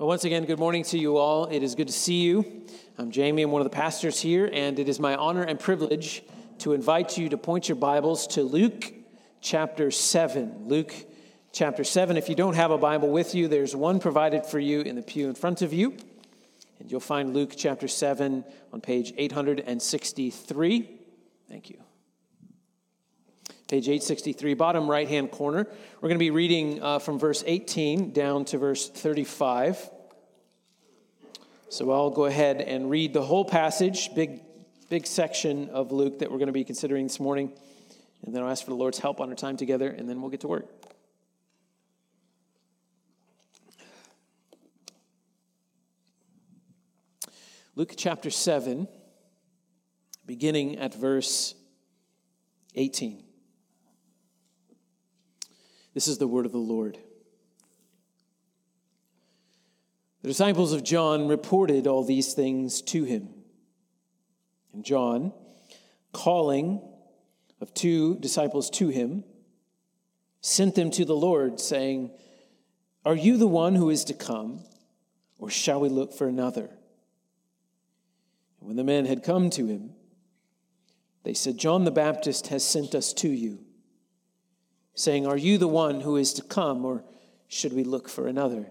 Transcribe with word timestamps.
Well, 0.00 0.08
once 0.08 0.24
again, 0.24 0.46
good 0.46 0.58
morning 0.58 0.82
to 0.84 0.98
you 0.98 1.18
all. 1.18 1.44
It 1.44 1.62
is 1.62 1.74
good 1.74 1.88
to 1.88 1.92
see 1.92 2.22
you. 2.22 2.62
I'm 2.96 3.10
Jamie, 3.10 3.42
I'm 3.42 3.50
one 3.50 3.60
of 3.60 3.66
the 3.66 3.76
pastors 3.76 4.18
here, 4.18 4.48
and 4.50 4.78
it 4.78 4.88
is 4.88 4.98
my 4.98 5.14
honor 5.14 5.42
and 5.42 5.60
privilege 5.60 6.22
to 6.60 6.72
invite 6.72 7.18
you 7.18 7.28
to 7.28 7.36
point 7.36 7.68
your 7.68 7.76
Bibles 7.76 8.26
to 8.28 8.42
Luke 8.42 8.94
chapter 9.42 9.90
7. 9.90 10.68
Luke 10.68 10.94
chapter 11.52 11.84
7. 11.84 12.16
If 12.16 12.30
you 12.30 12.34
don't 12.34 12.54
have 12.54 12.70
a 12.70 12.78
Bible 12.78 13.10
with 13.10 13.34
you, 13.34 13.46
there's 13.46 13.76
one 13.76 14.00
provided 14.00 14.46
for 14.46 14.58
you 14.58 14.80
in 14.80 14.96
the 14.96 15.02
pew 15.02 15.28
in 15.28 15.34
front 15.34 15.60
of 15.60 15.74
you. 15.74 15.94
And 16.78 16.90
you'll 16.90 17.00
find 17.00 17.34
Luke 17.34 17.52
chapter 17.54 17.86
7 17.86 18.42
on 18.72 18.80
page 18.80 19.12
863. 19.18 20.98
Thank 21.46 21.68
you. 21.68 21.89
Page 23.70 23.84
863, 23.84 24.54
bottom 24.54 24.90
right 24.90 25.06
hand 25.06 25.30
corner. 25.30 25.64
We're 26.00 26.08
going 26.08 26.18
to 26.18 26.18
be 26.18 26.32
reading 26.32 26.82
uh, 26.82 26.98
from 26.98 27.20
verse 27.20 27.44
18 27.46 28.10
down 28.12 28.44
to 28.46 28.58
verse 28.58 28.88
35. 28.88 29.88
So 31.68 31.92
I'll 31.92 32.10
go 32.10 32.24
ahead 32.24 32.60
and 32.60 32.90
read 32.90 33.12
the 33.12 33.22
whole 33.22 33.44
passage, 33.44 34.12
big, 34.12 34.40
big 34.88 35.06
section 35.06 35.68
of 35.68 35.92
Luke 35.92 36.18
that 36.18 36.32
we're 36.32 36.38
going 36.38 36.48
to 36.48 36.52
be 36.52 36.64
considering 36.64 37.04
this 37.04 37.20
morning. 37.20 37.52
And 38.24 38.34
then 38.34 38.42
I'll 38.42 38.50
ask 38.50 38.64
for 38.64 38.70
the 38.70 38.76
Lord's 38.76 38.98
help 38.98 39.20
on 39.20 39.28
our 39.28 39.36
time 39.36 39.56
together, 39.56 39.88
and 39.88 40.08
then 40.08 40.20
we'll 40.20 40.32
get 40.32 40.40
to 40.40 40.48
work. 40.48 40.66
Luke 47.76 47.94
chapter 47.96 48.30
7, 48.30 48.88
beginning 50.26 50.78
at 50.78 50.92
verse 50.92 51.54
18. 52.74 53.29
This 56.00 56.08
is 56.08 56.16
the 56.16 56.26
word 56.26 56.46
of 56.46 56.52
the 56.52 56.56
Lord. 56.56 56.96
The 60.22 60.28
disciples 60.28 60.72
of 60.72 60.82
John 60.82 61.28
reported 61.28 61.86
all 61.86 62.04
these 62.04 62.32
things 62.32 62.80
to 62.80 63.04
him. 63.04 63.28
And 64.72 64.82
John, 64.82 65.34
calling 66.12 66.80
of 67.60 67.74
two 67.74 68.16
disciples 68.16 68.70
to 68.70 68.88
him, 68.88 69.24
sent 70.40 70.74
them 70.74 70.90
to 70.92 71.04
the 71.04 71.14
Lord, 71.14 71.60
saying, 71.60 72.12
Are 73.04 73.14
you 73.14 73.36
the 73.36 73.46
one 73.46 73.74
who 73.74 73.90
is 73.90 74.02
to 74.04 74.14
come, 74.14 74.60
or 75.38 75.50
shall 75.50 75.80
we 75.80 75.90
look 75.90 76.14
for 76.14 76.26
another? 76.26 76.70
And 78.58 78.68
when 78.68 78.76
the 78.76 78.84
men 78.84 79.04
had 79.04 79.22
come 79.22 79.50
to 79.50 79.66
him, 79.66 79.90
they 81.24 81.34
said, 81.34 81.58
John 81.58 81.84
the 81.84 81.90
Baptist 81.90 82.46
has 82.46 82.64
sent 82.64 82.94
us 82.94 83.12
to 83.12 83.28
you 83.28 83.66
saying, 84.94 85.26
Are 85.26 85.36
you 85.36 85.58
the 85.58 85.68
one 85.68 86.00
who 86.00 86.16
is 86.16 86.32
to 86.34 86.42
come, 86.42 86.84
or 86.84 87.04
should 87.48 87.72
we 87.72 87.84
look 87.84 88.08
for 88.08 88.26
another? 88.26 88.70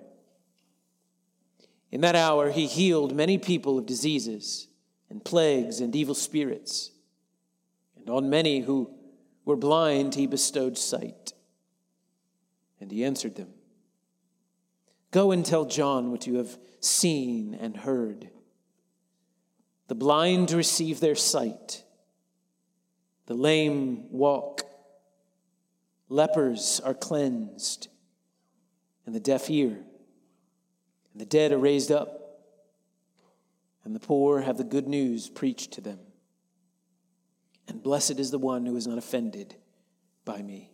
In 1.92 2.02
that 2.02 2.16
hour, 2.16 2.52
he 2.52 2.68
healed 2.68 3.16
many 3.16 3.38
people 3.38 3.78
of 3.78 3.86
diseases 3.86 4.68
and 5.10 5.24
plagues 5.26 5.80
and 5.80 5.96
evil 5.96 6.16
spirits. 6.16 6.92
And 7.98 8.10
on 8.10 8.30
many 8.30 8.62
who 8.62 8.94
were 9.44 9.56
blind, 9.56 10.16
he 10.16 10.28
bestowed 10.28 10.78
sight. 10.78 11.34
And 12.80 12.92
he 12.92 13.04
answered 13.04 13.36
them 13.36 13.50
Go 15.12 15.32
and 15.32 15.44
tell 15.44 15.66
John 15.66 16.12
what 16.12 16.28
you 16.28 16.36
have 16.36 16.58
seen 16.80 17.56
and 17.60 17.76
heard. 17.76 18.30
The 19.88 19.96
blind 19.96 20.52
receive 20.52 21.00
their 21.00 21.16
sight, 21.16 21.84
the 23.26 23.34
lame 23.34 24.12
walk 24.12 24.69
Lepers 26.10 26.82
are 26.84 26.96
cleansed, 26.96 27.88
and 29.06 29.14
the 29.14 29.20
deaf 29.20 29.46
hear, 29.46 29.70
and 29.70 31.22
the 31.22 31.26
dead 31.26 31.52
are 31.52 31.60
raised 31.60 31.92
up, 31.92 32.42
and 33.86 33.96
the 33.96 34.00
poor 34.00 34.42
have 34.42 34.58
the 34.58 34.64
good 34.64 34.88
news 34.88 35.30
preached 35.30 35.72
to 35.74 35.82
them. 35.82 36.00
And 37.68 37.84
blessed 37.84 38.20
is 38.20 38.32
the 38.32 38.40
one 38.40 38.66
who 38.66 38.76
is 38.76 38.88
not 38.88 38.98
offended 38.98 39.56
by 40.26 40.42
me. 40.42 40.72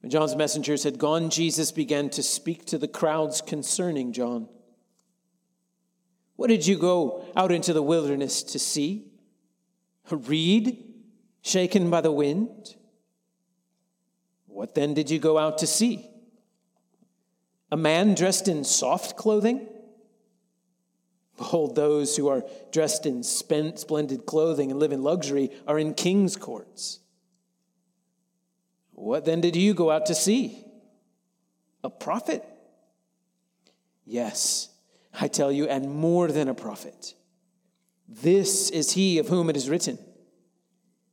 When 0.00 0.10
John's 0.10 0.36
messengers 0.36 0.82
had 0.82 0.98
gone, 0.98 1.28
Jesus 1.30 1.70
began 1.70 2.08
to 2.10 2.22
speak 2.22 2.64
to 2.66 2.78
the 2.78 2.88
crowds 2.88 3.42
concerning 3.42 4.12
John. 4.12 4.48
What 6.36 6.48
did 6.48 6.66
you 6.66 6.78
go 6.78 7.24
out 7.36 7.52
into 7.52 7.72
the 7.72 7.82
wilderness 7.82 8.42
to 8.42 8.58
see? 8.58 9.06
A 10.10 10.16
reed 10.16 10.82
shaken 11.42 11.90
by 11.90 12.00
the 12.00 12.12
wind? 12.12 12.76
What 14.54 14.76
then 14.76 14.94
did 14.94 15.10
you 15.10 15.18
go 15.18 15.36
out 15.36 15.58
to 15.58 15.66
see? 15.66 16.08
A 17.72 17.76
man 17.76 18.14
dressed 18.14 18.46
in 18.46 18.62
soft 18.62 19.16
clothing? 19.16 19.66
Behold, 21.36 21.74
those 21.74 22.16
who 22.16 22.28
are 22.28 22.44
dressed 22.70 23.04
in 23.04 23.24
splendid 23.24 24.26
clothing 24.26 24.70
and 24.70 24.78
live 24.78 24.92
in 24.92 25.02
luxury 25.02 25.50
are 25.66 25.76
in 25.76 25.92
king's 25.92 26.36
courts. 26.36 27.00
What 28.92 29.24
then 29.24 29.40
did 29.40 29.56
you 29.56 29.74
go 29.74 29.90
out 29.90 30.06
to 30.06 30.14
see? 30.14 30.64
A 31.82 31.90
prophet? 31.90 32.44
Yes, 34.06 34.68
I 35.20 35.26
tell 35.26 35.50
you, 35.50 35.66
and 35.66 35.90
more 35.90 36.28
than 36.28 36.46
a 36.46 36.54
prophet. 36.54 37.14
This 38.08 38.70
is 38.70 38.92
he 38.92 39.18
of 39.18 39.26
whom 39.26 39.50
it 39.50 39.56
is 39.56 39.68
written 39.68 39.98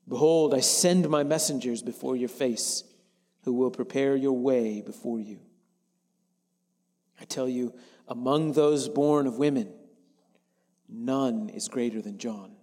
Behold, 0.08 0.54
I 0.54 0.60
send 0.60 1.10
my 1.10 1.24
messengers 1.24 1.82
before 1.82 2.16
your 2.16 2.30
face 2.30 2.84
who 3.44 3.54
will 3.54 3.72
prepare 3.72 4.16
your 4.16 4.38
way 4.38 4.82
before 4.82 5.20
you. 5.20 5.40
I 7.20 7.26
tell 7.26 7.48
you, 7.48 7.74
among 8.08 8.54
those 8.54 8.90
born 8.90 9.28
of 9.28 9.38
women, 9.38 9.72
none 10.90 11.50
is 11.50 11.68
greater 11.68 12.02
than 12.02 12.18
John. 12.18 12.56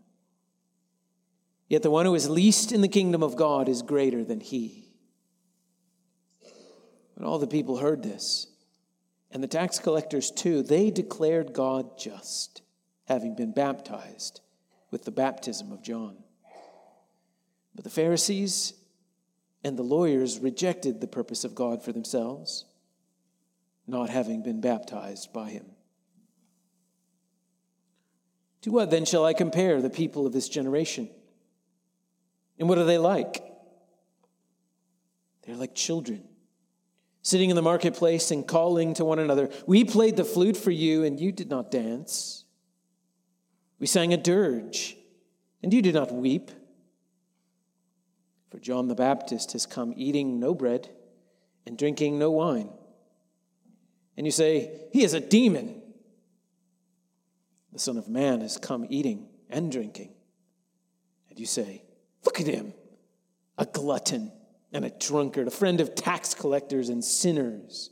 Yet 1.68 1.82
the 1.82 1.90
one 1.90 2.06
who 2.06 2.14
is 2.14 2.30
least 2.30 2.72
in 2.72 2.80
the 2.80 2.88
kingdom 2.88 3.22
of 3.22 3.36
God 3.36 3.68
is 3.68 3.82
greater 3.82 4.24
than 4.24 4.40
he. 4.40 4.88
When 7.14 7.26
all 7.26 7.38
the 7.38 7.46
people 7.46 7.78
heard 7.78 8.02
this, 8.02 8.46
and 9.30 9.42
the 9.42 9.48
tax 9.48 9.78
collectors 9.78 10.30
too, 10.30 10.62
they 10.62 10.90
declared 10.90 11.52
God 11.52 11.98
just, 11.98 12.62
having 13.06 13.34
been 13.34 13.52
baptized 13.52 14.40
with 14.90 15.04
the 15.04 15.10
baptism 15.10 15.72
of 15.72 15.82
John. 15.82 16.16
But 17.74 17.84
the 17.84 17.90
Pharisees 17.90 18.74
and 19.68 19.78
the 19.78 19.84
lawyers 19.84 20.40
rejected 20.40 21.00
the 21.00 21.06
purpose 21.06 21.44
of 21.44 21.54
God 21.54 21.84
for 21.84 21.92
themselves, 21.92 22.64
not 23.86 24.08
having 24.08 24.42
been 24.42 24.60
baptized 24.60 25.32
by 25.32 25.50
him. 25.50 25.66
To 28.62 28.72
what 28.72 28.90
then 28.90 29.04
shall 29.04 29.24
I 29.24 29.34
compare 29.34 29.80
the 29.80 29.90
people 29.90 30.26
of 30.26 30.32
this 30.32 30.48
generation? 30.48 31.10
And 32.58 32.68
what 32.68 32.78
are 32.78 32.84
they 32.84 32.98
like? 32.98 33.44
They're 35.46 35.54
like 35.54 35.74
children, 35.74 36.24
sitting 37.22 37.50
in 37.50 37.56
the 37.56 37.62
marketplace 37.62 38.30
and 38.30 38.48
calling 38.48 38.94
to 38.94 39.04
one 39.04 39.18
another. 39.18 39.50
We 39.66 39.84
played 39.84 40.16
the 40.16 40.24
flute 40.24 40.56
for 40.56 40.70
you, 40.70 41.04
and 41.04 41.20
you 41.20 41.30
did 41.30 41.50
not 41.50 41.70
dance. 41.70 42.44
We 43.78 43.86
sang 43.86 44.14
a 44.14 44.16
dirge, 44.16 44.96
and 45.62 45.72
you 45.72 45.82
did 45.82 45.94
not 45.94 46.10
weep. 46.10 46.50
For 48.50 48.58
John 48.58 48.88
the 48.88 48.94
Baptist 48.94 49.52
has 49.52 49.66
come 49.66 49.92
eating 49.96 50.40
no 50.40 50.54
bread 50.54 50.88
and 51.66 51.76
drinking 51.76 52.18
no 52.18 52.30
wine. 52.30 52.70
And 54.16 54.26
you 54.26 54.30
say, 54.30 54.88
He 54.92 55.04
is 55.04 55.14
a 55.14 55.20
demon. 55.20 55.82
The 57.72 57.78
Son 57.78 57.96
of 57.96 58.08
Man 58.08 58.40
has 58.40 58.56
come 58.56 58.86
eating 58.88 59.28
and 59.50 59.70
drinking. 59.70 60.14
And 61.28 61.38
you 61.38 61.46
say, 61.46 61.82
Look 62.24 62.40
at 62.40 62.46
him, 62.46 62.74
a 63.56 63.66
glutton 63.66 64.32
and 64.72 64.84
a 64.84 64.90
drunkard, 64.90 65.46
a 65.46 65.50
friend 65.50 65.80
of 65.80 65.94
tax 65.94 66.34
collectors 66.34 66.88
and 66.88 67.04
sinners. 67.04 67.90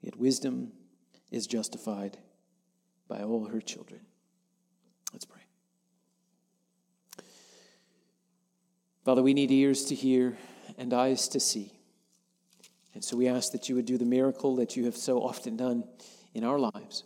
Yet 0.00 0.16
wisdom 0.16 0.72
is 1.30 1.46
justified 1.46 2.18
by 3.08 3.22
all 3.22 3.46
her 3.46 3.60
children. 3.60 4.00
Let's 5.12 5.24
pray. 5.24 5.47
Father, 9.08 9.22
we 9.22 9.32
need 9.32 9.50
ears 9.50 9.86
to 9.86 9.94
hear 9.94 10.36
and 10.76 10.92
eyes 10.92 11.28
to 11.28 11.40
see. 11.40 11.72
And 12.92 13.02
so 13.02 13.16
we 13.16 13.26
ask 13.26 13.52
that 13.52 13.66
you 13.66 13.74
would 13.74 13.86
do 13.86 13.96
the 13.96 14.04
miracle 14.04 14.56
that 14.56 14.76
you 14.76 14.84
have 14.84 14.98
so 14.98 15.22
often 15.22 15.56
done 15.56 15.84
in 16.34 16.44
our 16.44 16.58
lives, 16.58 17.04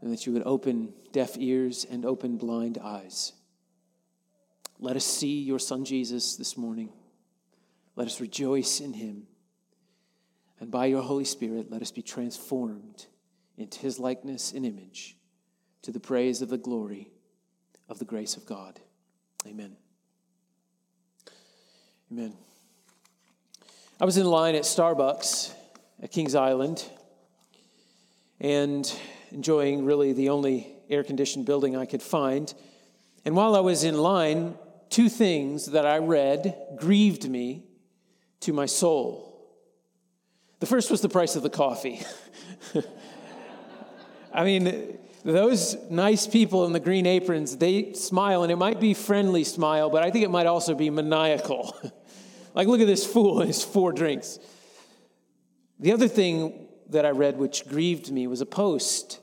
and 0.00 0.12
that 0.12 0.26
you 0.26 0.32
would 0.32 0.44
open 0.46 0.92
deaf 1.10 1.36
ears 1.38 1.84
and 1.90 2.04
open 2.04 2.36
blind 2.36 2.78
eyes. 2.78 3.32
Let 4.78 4.94
us 4.94 5.04
see 5.04 5.40
your 5.40 5.58
Son 5.58 5.84
Jesus 5.84 6.36
this 6.36 6.56
morning. 6.56 6.92
Let 7.96 8.06
us 8.06 8.20
rejoice 8.20 8.78
in 8.78 8.92
him. 8.92 9.26
And 10.60 10.70
by 10.70 10.86
your 10.86 11.02
Holy 11.02 11.24
Spirit, 11.24 11.68
let 11.68 11.82
us 11.82 11.90
be 11.90 12.02
transformed 12.02 13.06
into 13.56 13.80
his 13.80 13.98
likeness 13.98 14.52
and 14.52 14.64
image 14.64 15.16
to 15.82 15.90
the 15.90 15.98
praise 15.98 16.42
of 16.42 16.48
the 16.48 16.58
glory 16.58 17.10
of 17.88 17.98
the 17.98 18.04
grace 18.04 18.36
of 18.36 18.46
God. 18.46 18.78
Amen. 19.44 19.76
Amen. 22.10 22.32
I 24.00 24.06
was 24.06 24.16
in 24.16 24.24
line 24.24 24.54
at 24.54 24.62
Starbucks 24.62 25.52
at 26.02 26.10
Kings 26.10 26.34
Island 26.34 26.82
and 28.40 28.90
enjoying 29.30 29.84
really 29.84 30.14
the 30.14 30.30
only 30.30 30.68
air 30.88 31.04
conditioned 31.04 31.44
building 31.44 31.76
I 31.76 31.84
could 31.84 32.00
find. 32.00 32.54
And 33.26 33.36
while 33.36 33.54
I 33.54 33.60
was 33.60 33.84
in 33.84 33.98
line, 33.98 34.54
two 34.88 35.10
things 35.10 35.66
that 35.66 35.84
I 35.84 35.98
read 35.98 36.56
grieved 36.76 37.28
me 37.28 37.64
to 38.40 38.54
my 38.54 38.64
soul. 38.64 39.46
The 40.60 40.66
first 40.66 40.90
was 40.90 41.02
the 41.02 41.10
price 41.10 41.36
of 41.36 41.42
the 41.42 41.50
coffee. 41.50 42.00
I 44.32 44.44
mean, 44.44 44.98
those 45.24 45.76
nice 45.90 46.26
people 46.26 46.64
in 46.64 46.72
the 46.72 46.80
green 46.80 47.04
aprons, 47.04 47.58
they 47.58 47.92
smile, 47.92 48.44
and 48.44 48.50
it 48.50 48.56
might 48.56 48.80
be 48.80 48.94
friendly 48.94 49.44
smile, 49.44 49.90
but 49.90 50.02
I 50.02 50.10
think 50.10 50.24
it 50.24 50.30
might 50.30 50.46
also 50.46 50.74
be 50.74 50.88
maniacal. 50.88 51.76
like, 52.58 52.66
look 52.66 52.80
at 52.80 52.88
this 52.88 53.06
fool 53.06 53.40
his 53.46 53.62
four 53.62 53.92
drinks. 53.92 54.40
The 55.78 55.92
other 55.92 56.08
thing 56.08 56.66
that 56.88 57.06
I 57.06 57.10
read 57.10 57.38
which 57.38 57.68
grieved 57.68 58.10
me 58.10 58.26
was 58.26 58.40
a 58.40 58.46
post 58.46 59.20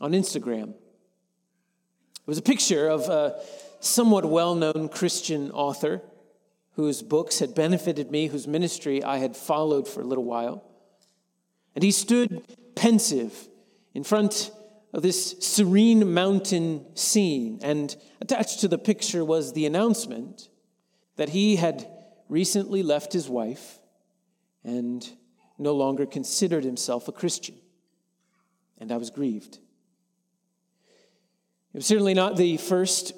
on 0.00 0.12
Instagram. 0.12 0.70
It 0.70 2.26
was 2.26 2.38
a 2.38 2.42
picture 2.42 2.88
of 2.88 3.02
a 3.02 3.38
somewhat 3.80 4.24
well 4.24 4.54
known 4.54 4.88
Christian 4.88 5.50
author 5.50 6.00
whose 6.76 7.02
books 7.02 7.40
had 7.40 7.54
benefited 7.54 8.10
me, 8.10 8.28
whose 8.28 8.48
ministry 8.48 9.04
I 9.04 9.18
had 9.18 9.36
followed 9.36 9.86
for 9.86 10.00
a 10.00 10.06
little 10.06 10.24
while. 10.24 10.64
And 11.74 11.84
he 11.84 11.90
stood 11.90 12.42
pensive 12.76 13.48
in 13.92 14.04
front 14.04 14.52
of 14.94 15.02
this 15.02 15.36
serene 15.40 16.14
mountain 16.14 16.86
scene. 16.94 17.58
And 17.62 17.94
attached 18.22 18.60
to 18.60 18.68
the 18.68 18.78
picture 18.78 19.22
was 19.22 19.52
the 19.52 19.66
announcement 19.66 20.48
that 21.16 21.30
he 21.30 21.56
had 21.56 21.86
recently 22.30 22.82
left 22.82 23.12
his 23.12 23.28
wife 23.28 23.78
and 24.64 25.06
no 25.58 25.74
longer 25.74 26.06
considered 26.06 26.64
himself 26.64 27.08
a 27.08 27.12
Christian. 27.12 27.56
And 28.78 28.90
I 28.90 28.96
was 28.96 29.10
grieved. 29.10 29.58
It 31.74 31.78
was 31.78 31.86
certainly 31.86 32.14
not 32.14 32.36
the 32.36 32.56
first 32.56 33.12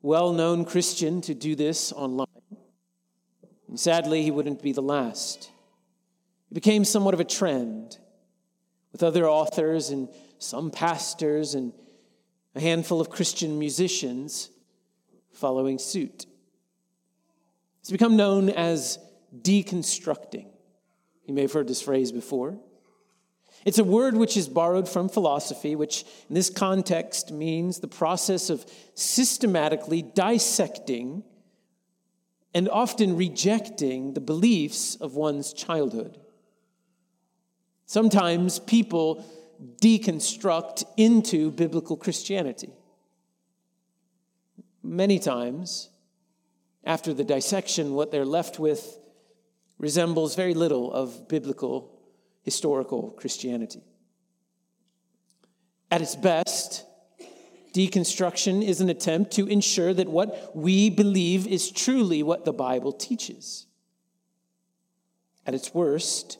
well 0.00 0.32
known 0.32 0.64
Christian 0.64 1.20
to 1.22 1.34
do 1.34 1.54
this 1.56 1.92
online. 1.92 2.26
And 3.68 3.78
sadly, 3.78 4.22
he 4.22 4.30
wouldn't 4.30 4.62
be 4.62 4.72
the 4.72 4.82
last. 4.82 5.50
It 6.50 6.54
became 6.54 6.84
somewhat 6.84 7.14
of 7.14 7.20
a 7.20 7.24
trend 7.24 7.98
with 8.92 9.02
other 9.02 9.28
authors 9.28 9.90
and 9.90 10.08
some 10.38 10.70
pastors 10.70 11.54
and 11.54 11.72
a 12.54 12.60
handful 12.60 13.00
of 13.00 13.10
Christian 13.10 13.58
musicians 13.58 14.50
following 15.32 15.78
suit. 15.78 16.26
It's 17.88 17.92
become 17.92 18.18
known 18.18 18.50
as 18.50 18.98
deconstructing. 19.34 20.44
You 21.24 21.32
may 21.32 21.40
have 21.40 21.54
heard 21.54 21.68
this 21.68 21.80
phrase 21.80 22.12
before. 22.12 22.58
It's 23.64 23.78
a 23.78 23.84
word 23.84 24.14
which 24.14 24.36
is 24.36 24.46
borrowed 24.46 24.86
from 24.86 25.08
philosophy, 25.08 25.74
which 25.74 26.04
in 26.28 26.34
this 26.34 26.50
context 26.50 27.32
means 27.32 27.78
the 27.78 27.88
process 27.88 28.50
of 28.50 28.66
systematically 28.92 30.02
dissecting 30.02 31.22
and 32.52 32.68
often 32.68 33.16
rejecting 33.16 34.12
the 34.12 34.20
beliefs 34.20 34.96
of 34.96 35.14
one's 35.14 35.54
childhood. 35.54 36.18
Sometimes 37.86 38.58
people 38.58 39.24
deconstruct 39.80 40.84
into 40.98 41.50
biblical 41.52 41.96
Christianity. 41.96 42.68
Many 44.82 45.18
times, 45.18 45.88
after 46.84 47.12
the 47.12 47.24
dissection, 47.24 47.94
what 47.94 48.10
they're 48.10 48.24
left 48.24 48.58
with 48.58 48.98
resembles 49.78 50.34
very 50.34 50.54
little 50.54 50.92
of 50.92 51.28
biblical 51.28 51.98
historical 52.42 53.10
Christianity. 53.10 53.82
At 55.90 56.02
its 56.02 56.16
best, 56.16 56.84
deconstruction 57.74 58.66
is 58.66 58.80
an 58.80 58.88
attempt 58.88 59.32
to 59.32 59.46
ensure 59.46 59.94
that 59.94 60.08
what 60.08 60.56
we 60.56 60.90
believe 60.90 61.46
is 61.46 61.70
truly 61.70 62.22
what 62.22 62.44
the 62.44 62.52
Bible 62.52 62.92
teaches. 62.92 63.66
At 65.46 65.54
its 65.54 65.72
worst, 65.74 66.38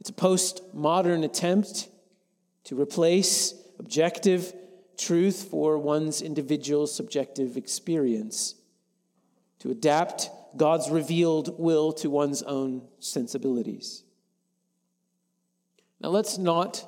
it's 0.00 0.10
a 0.10 0.14
postmodern 0.14 1.24
attempt 1.24 1.88
to 2.64 2.80
replace 2.80 3.54
objective 3.78 4.54
truth 4.96 5.48
for 5.50 5.78
one's 5.78 6.22
individual 6.22 6.86
subjective 6.86 7.56
experience, 7.56 8.54
to 9.60 9.70
adapt 9.70 10.30
God's 10.56 10.90
revealed 10.90 11.58
will 11.58 11.92
to 11.94 12.10
one's 12.10 12.42
own 12.42 12.88
sensibilities. 13.00 14.02
Now, 16.00 16.10
let's 16.10 16.38
not 16.38 16.86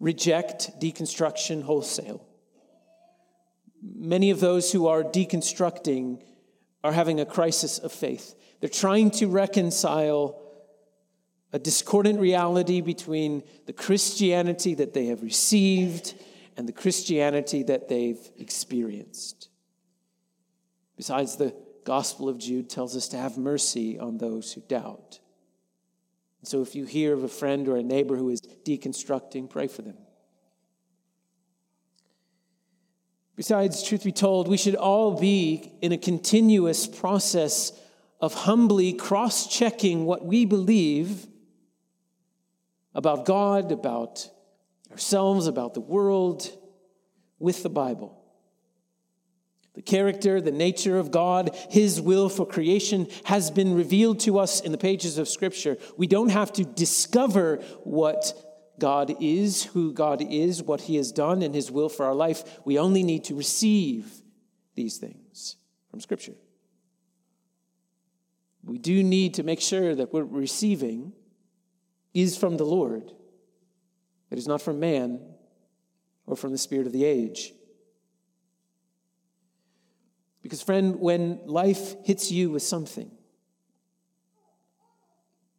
reject 0.00 0.80
deconstruction 0.80 1.62
wholesale. 1.62 2.24
Many 3.82 4.30
of 4.30 4.40
those 4.40 4.72
who 4.72 4.86
are 4.86 5.02
deconstructing 5.02 6.22
are 6.84 6.92
having 6.92 7.20
a 7.20 7.26
crisis 7.26 7.78
of 7.78 7.92
faith. 7.92 8.34
They're 8.60 8.68
trying 8.68 9.10
to 9.12 9.26
reconcile 9.26 10.40
a 11.52 11.58
discordant 11.58 12.20
reality 12.20 12.80
between 12.80 13.42
the 13.66 13.72
Christianity 13.72 14.74
that 14.74 14.92
they 14.92 15.06
have 15.06 15.22
received 15.22 16.14
and 16.56 16.68
the 16.68 16.72
Christianity 16.72 17.62
that 17.62 17.88
they've 17.88 18.30
experienced. 18.38 19.48
Besides, 20.96 21.36
the 21.36 21.54
Gospel 21.88 22.28
of 22.28 22.36
Jude 22.36 22.68
tells 22.68 22.94
us 22.94 23.08
to 23.08 23.16
have 23.16 23.38
mercy 23.38 23.98
on 23.98 24.18
those 24.18 24.52
who 24.52 24.60
doubt. 24.60 25.20
So 26.42 26.60
if 26.60 26.74
you 26.74 26.84
hear 26.84 27.14
of 27.14 27.24
a 27.24 27.28
friend 27.28 27.66
or 27.66 27.78
a 27.78 27.82
neighbor 27.82 28.14
who 28.14 28.28
is 28.28 28.42
deconstructing, 28.42 29.48
pray 29.48 29.68
for 29.68 29.80
them. 29.80 29.96
Besides, 33.36 33.82
truth 33.82 34.04
be 34.04 34.12
told, 34.12 34.48
we 34.48 34.58
should 34.58 34.74
all 34.74 35.18
be 35.18 35.72
in 35.80 35.92
a 35.92 35.96
continuous 35.96 36.86
process 36.86 37.72
of 38.20 38.34
humbly 38.34 38.92
cross 38.92 39.46
checking 39.46 40.04
what 40.04 40.22
we 40.22 40.44
believe 40.44 41.26
about 42.94 43.24
God, 43.24 43.72
about 43.72 44.28
ourselves, 44.90 45.46
about 45.46 45.72
the 45.72 45.80
world 45.80 46.50
with 47.38 47.62
the 47.62 47.70
Bible. 47.70 48.17
The 49.78 49.82
character, 49.82 50.40
the 50.40 50.50
nature 50.50 50.98
of 50.98 51.12
God, 51.12 51.56
His 51.70 52.00
will 52.00 52.28
for 52.28 52.44
creation 52.44 53.06
has 53.22 53.48
been 53.48 53.76
revealed 53.76 54.18
to 54.20 54.40
us 54.40 54.60
in 54.60 54.72
the 54.72 54.76
pages 54.76 55.18
of 55.18 55.28
Scripture. 55.28 55.76
We 55.96 56.08
don't 56.08 56.30
have 56.30 56.52
to 56.54 56.64
discover 56.64 57.58
what 57.84 58.32
God 58.80 59.14
is, 59.20 59.62
who 59.62 59.92
God 59.92 60.20
is, 60.20 60.64
what 60.64 60.80
He 60.80 60.96
has 60.96 61.12
done, 61.12 61.42
and 61.42 61.54
His 61.54 61.70
will 61.70 61.88
for 61.88 62.06
our 62.06 62.14
life. 62.16 62.58
We 62.64 62.76
only 62.76 63.04
need 63.04 63.22
to 63.26 63.36
receive 63.36 64.10
these 64.74 64.96
things 64.96 65.54
from 65.92 66.00
Scripture. 66.00 66.34
We 68.64 68.78
do 68.78 69.04
need 69.04 69.34
to 69.34 69.44
make 69.44 69.60
sure 69.60 69.94
that 69.94 70.12
what 70.12 70.26
we're 70.26 70.40
receiving 70.40 71.12
is 72.14 72.36
from 72.36 72.56
the 72.56 72.66
Lord. 72.66 73.12
It 74.32 74.38
is 74.38 74.48
not 74.48 74.60
from 74.60 74.80
man 74.80 75.20
or 76.26 76.34
from 76.34 76.50
the 76.50 76.58
spirit 76.58 76.88
of 76.88 76.92
the 76.92 77.04
age. 77.04 77.52
Because, 80.48 80.62
friend, 80.62 80.98
when 80.98 81.40
life 81.44 81.94
hits 82.04 82.32
you 82.32 82.48
with 82.48 82.62
something, 82.62 83.10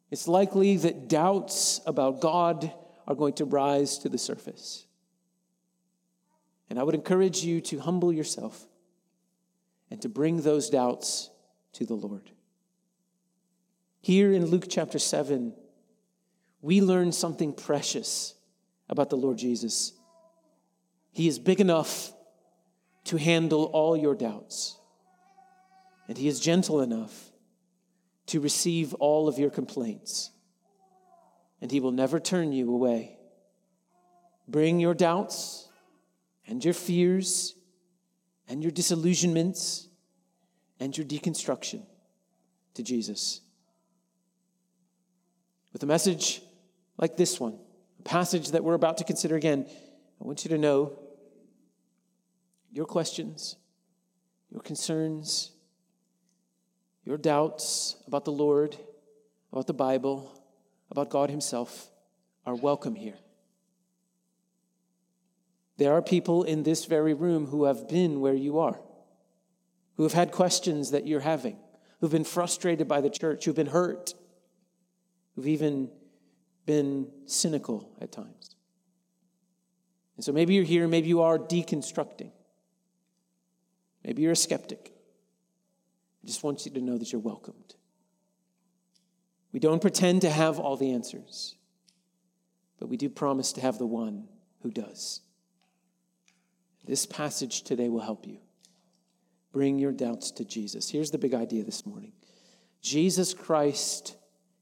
it's 0.10 0.28
likely 0.28 0.78
that 0.78 1.08
doubts 1.08 1.80
about 1.86 2.22
God 2.22 2.74
are 3.08 3.14
going 3.14 3.34
to 3.34 3.46
rise 3.46 4.00
to 4.00 4.10
the 4.10 4.18
surface. 4.18 4.88
And 6.72 6.80
I 6.80 6.84
would 6.84 6.96
encourage 6.96 7.44
you 7.44 7.62
to 7.62 7.78
humble 7.78 8.12
yourself 8.12 8.66
and 9.92 10.02
to 10.02 10.10
bring 10.10 10.42
those 10.42 10.72
doubts 10.72 11.30
to 11.74 11.86
the 11.86 11.94
Lord. 11.94 12.32
Here 14.02 14.34
in 14.34 14.48
Luke 14.48 14.66
chapter 14.68 14.98
7, 14.98 15.54
we 16.64 16.82
learn 16.82 17.12
something 17.12 17.54
precious 17.54 18.34
about 18.90 19.12
the 19.12 19.18
Lord 19.18 19.38
Jesus. 19.38 19.94
He 21.12 21.28
is 21.28 21.38
big 21.38 21.62
enough 21.62 22.12
to 23.04 23.18
handle 23.18 23.66
all 23.66 23.96
your 23.96 24.16
doubts. 24.16 24.78
And 26.10 26.18
He 26.18 26.28
is 26.28 26.40
gentle 26.40 26.82
enough 26.82 27.32
to 28.26 28.40
receive 28.40 28.96
all 28.96 29.28
of 29.28 29.38
your 29.38 29.52
complaints. 29.52 30.32
And 31.62 31.72
He 31.72 31.80
will 31.80 31.92
never 31.92 32.20
turn 32.20 32.52
you 32.52 32.74
away. 32.74 33.16
Bring 34.48 34.80
your 34.80 34.96
doubts 34.96 35.70
and 36.48 36.66
your 36.66 36.74
fears 36.74 37.54
and 38.48 38.64
your 38.64 38.72
disillusionments 38.72 39.88
and 40.80 40.98
your 40.98 41.06
deconstruction 41.06 41.86
to 42.74 42.82
Jesus. 42.82 43.42
With 45.74 45.84
a 45.84 45.86
message 45.86 46.42
like 46.98 47.18
this 47.18 47.40
one, 47.40 47.60
a 48.00 48.04
passage 48.04 48.50
that 48.50 48.64
we're 48.64 48.74
about 48.74 48.98
to 48.98 49.04
consider 49.04 49.36
again, 49.36 49.68
I 50.20 50.26
want 50.26 50.44
you 50.44 50.50
to 50.50 50.58
know 50.58 50.98
your 52.72 52.86
questions, 52.86 53.58
your 54.50 54.62
concerns, 54.62 55.52
your 57.10 57.18
doubts 57.18 57.96
about 58.06 58.24
the 58.24 58.32
Lord, 58.32 58.78
about 59.52 59.66
the 59.66 59.74
Bible, 59.74 60.32
about 60.92 61.10
God 61.10 61.32
Himself 61.32 61.90
are 62.46 62.54
welcome 62.54 62.94
here. 62.94 63.18
There 65.78 65.92
are 65.94 66.04
people 66.04 66.44
in 66.44 66.62
this 66.62 66.86
very 66.86 67.16
room 67.16 67.48
who 67.48 67.64
have 67.64 67.90
been 67.90 68.22
where 68.22 68.36
you 68.36 68.60
are, 68.60 68.80
who 69.98 70.04
have 70.04 70.14
had 70.14 70.32
questions 70.32 70.92
that 70.92 71.08
you're 71.08 71.22
having, 71.22 71.58
who've 72.00 72.12
been 72.12 72.24
frustrated 72.24 72.88
by 72.88 73.02
the 73.02 73.10
church, 73.10 73.44
who've 73.44 73.56
been 73.56 73.66
hurt, 73.66 74.14
who've 75.36 75.48
even 75.48 75.90
been 76.68 77.10
cynical 77.26 77.90
at 78.00 78.12
times. 78.12 78.56
And 80.16 80.24
so 80.24 80.32
maybe 80.32 80.54
you're 80.54 80.64
here, 80.64 80.88
maybe 80.88 81.08
you 81.08 81.22
are 81.22 81.40
deconstructing. 81.40 82.34
Maybe 84.04 84.22
you're 84.22 84.34
a 84.34 84.36
skeptic. 84.36 84.94
I 86.24 86.28
just 86.28 86.44
want 86.44 86.66
you 86.66 86.72
to 86.72 86.82
know 86.82 86.98
that 86.98 87.12
you're 87.12 87.22
welcomed. 87.22 87.76
We 89.52 89.60
don't 89.60 89.82
pretend 89.82 90.22
to 90.22 90.30
have 90.30 90.60
all 90.60 90.78
the 90.78 90.92
answers, 90.92 91.56
but 92.80 92.88
we 92.88 92.98
do 92.98 93.10
promise 93.10 93.54
to 93.54 93.62
have 93.62 93.78
the 93.78 93.88
one 93.88 94.28
who 94.62 94.70
does. 94.70 95.22
This 96.86 97.06
passage 97.06 97.64
today 97.64 97.90
will 97.90 98.02
help 98.02 98.28
you. 98.28 98.40
Bring 99.52 99.80
your 99.80 99.92
doubts 99.92 100.32
to 100.32 100.46
Jesus. 100.46 100.90
Here's 100.90 101.12
the 101.12 101.18
big 101.18 101.34
idea 101.34 101.64
this 101.64 101.86
morning 101.86 102.14
Jesus 102.82 103.34
Christ 103.34 104.16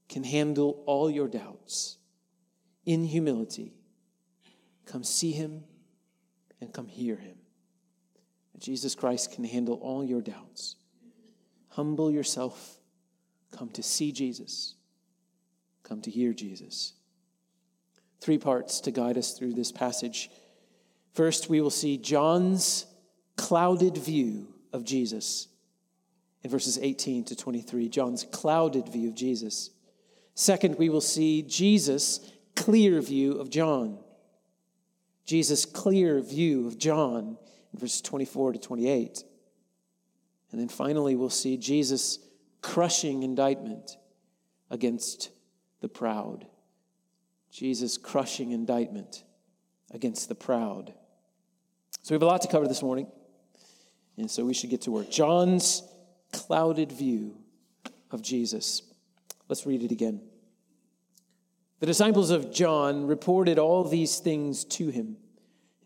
can 0.08 0.24
handle 0.24 0.84
all 0.86 1.10
your 1.10 1.28
doubts 1.28 1.98
in 2.86 3.04
humility 3.04 3.78
Come 4.88 5.04
see 5.04 5.34
him 5.34 5.64
and 6.62 6.74
come 6.74 6.88
hear 6.88 7.18
him. 7.18 7.38
Jesus 8.58 8.96
Christ 8.96 9.34
can 9.34 9.44
handle 9.44 9.76
all 9.76 10.04
your 10.04 10.22
doubts. 10.22 10.78
Humble 11.78 12.12
yourself. 12.12 12.80
Come 13.52 13.70
to 13.70 13.82
see 13.82 14.12
Jesus. 14.12 14.76
Come 15.84 16.02
to 16.02 16.12
hear 16.12 16.34
Jesus. 16.34 16.92
Three 18.20 18.38
parts 18.38 18.82
to 18.82 18.92
guide 18.92 19.18
us 19.18 19.32
through 19.32 19.54
this 19.54 19.72
passage. 19.72 20.30
First, 21.14 21.50
we 21.50 21.62
will 21.62 21.70
see 21.70 21.98
John's 21.98 22.86
clouded 23.38 23.98
view 23.98 24.54
of 24.74 24.84
Jesus 24.84 25.48
in 26.44 26.50
verses 26.50 26.78
18 26.78 27.24
to 27.26 27.36
23. 27.36 27.88
John's 27.88 28.26
clouded 28.26 28.90
view 28.90 29.08
of 29.08 29.16
Jesus. 29.16 29.70
Second, 30.36 30.78
we 30.78 30.90
will 30.90 31.00
see 31.00 31.42
Jesus' 31.44 32.20
clear 32.56 33.00
view 33.00 33.40
of 33.40 33.50
John 33.50 34.00
Jesus' 35.28 35.66
clear 35.66 36.22
view 36.22 36.66
of 36.68 36.78
John 36.78 37.38
in 37.74 37.80
verses 37.80 38.02
24 38.02 38.54
to 38.54 38.60
28. 38.60 39.24
And 40.52 40.62
then 40.62 40.70
finally, 40.70 41.16
we'll 41.16 41.30
see 41.30 41.58
Jesus' 41.58 42.20
crushing 42.62 43.24
indictment 43.24 43.98
against 44.70 45.30
the 45.82 45.90
proud. 45.90 46.48
Jesus' 47.52 47.98
crushing 47.98 48.52
indictment 48.52 49.24
against 49.92 50.30
the 50.30 50.36
proud. 50.36 50.94
So 52.02 52.14
we 52.14 52.16
have 52.16 52.24
a 52.24 52.26
lot 52.26 52.42
to 52.44 52.48
cover 52.48 52.68
this 52.68 52.82
morning, 52.82 53.08
and 54.18 54.30
so 54.30 54.46
we 54.46 54.54
should 54.54 54.70
get 54.70 54.82
to 54.84 54.92
work. 54.92 55.10
John's 55.10 55.84
clouded 56.32 56.92
view 56.92 57.38
of 58.12 58.22
Jesus. 58.22 58.82
Let's 59.50 59.66
read 59.66 59.84
it 59.84 59.92
again. 59.92 60.22
The 61.80 61.86
disciples 61.86 62.32
of 62.32 62.52
John 62.52 63.06
reported 63.06 63.60
all 63.60 63.84
these 63.84 64.20
things 64.20 64.66
to 64.66 64.90
him. 64.90 65.18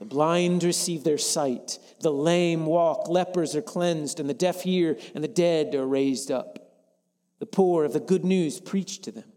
The 0.00 0.06
blind 0.06 0.64
receive 0.64 1.04
their 1.04 1.18
sight, 1.18 1.78
the 2.00 2.10
lame 2.10 2.64
walk, 2.64 3.10
lepers 3.10 3.54
are 3.54 3.62
cleansed, 3.62 4.18
and 4.18 4.30
the 4.30 4.34
deaf 4.34 4.62
hear, 4.62 4.96
and 5.14 5.22
the 5.22 5.28
dead 5.28 5.74
are 5.74 5.86
raised 5.86 6.30
up. 6.30 6.72
The 7.38 7.46
poor 7.46 7.84
of 7.84 7.92
the 7.92 8.00
good 8.00 8.24
news 8.24 8.60
preached 8.60 9.04
to 9.04 9.12
them. 9.12 9.30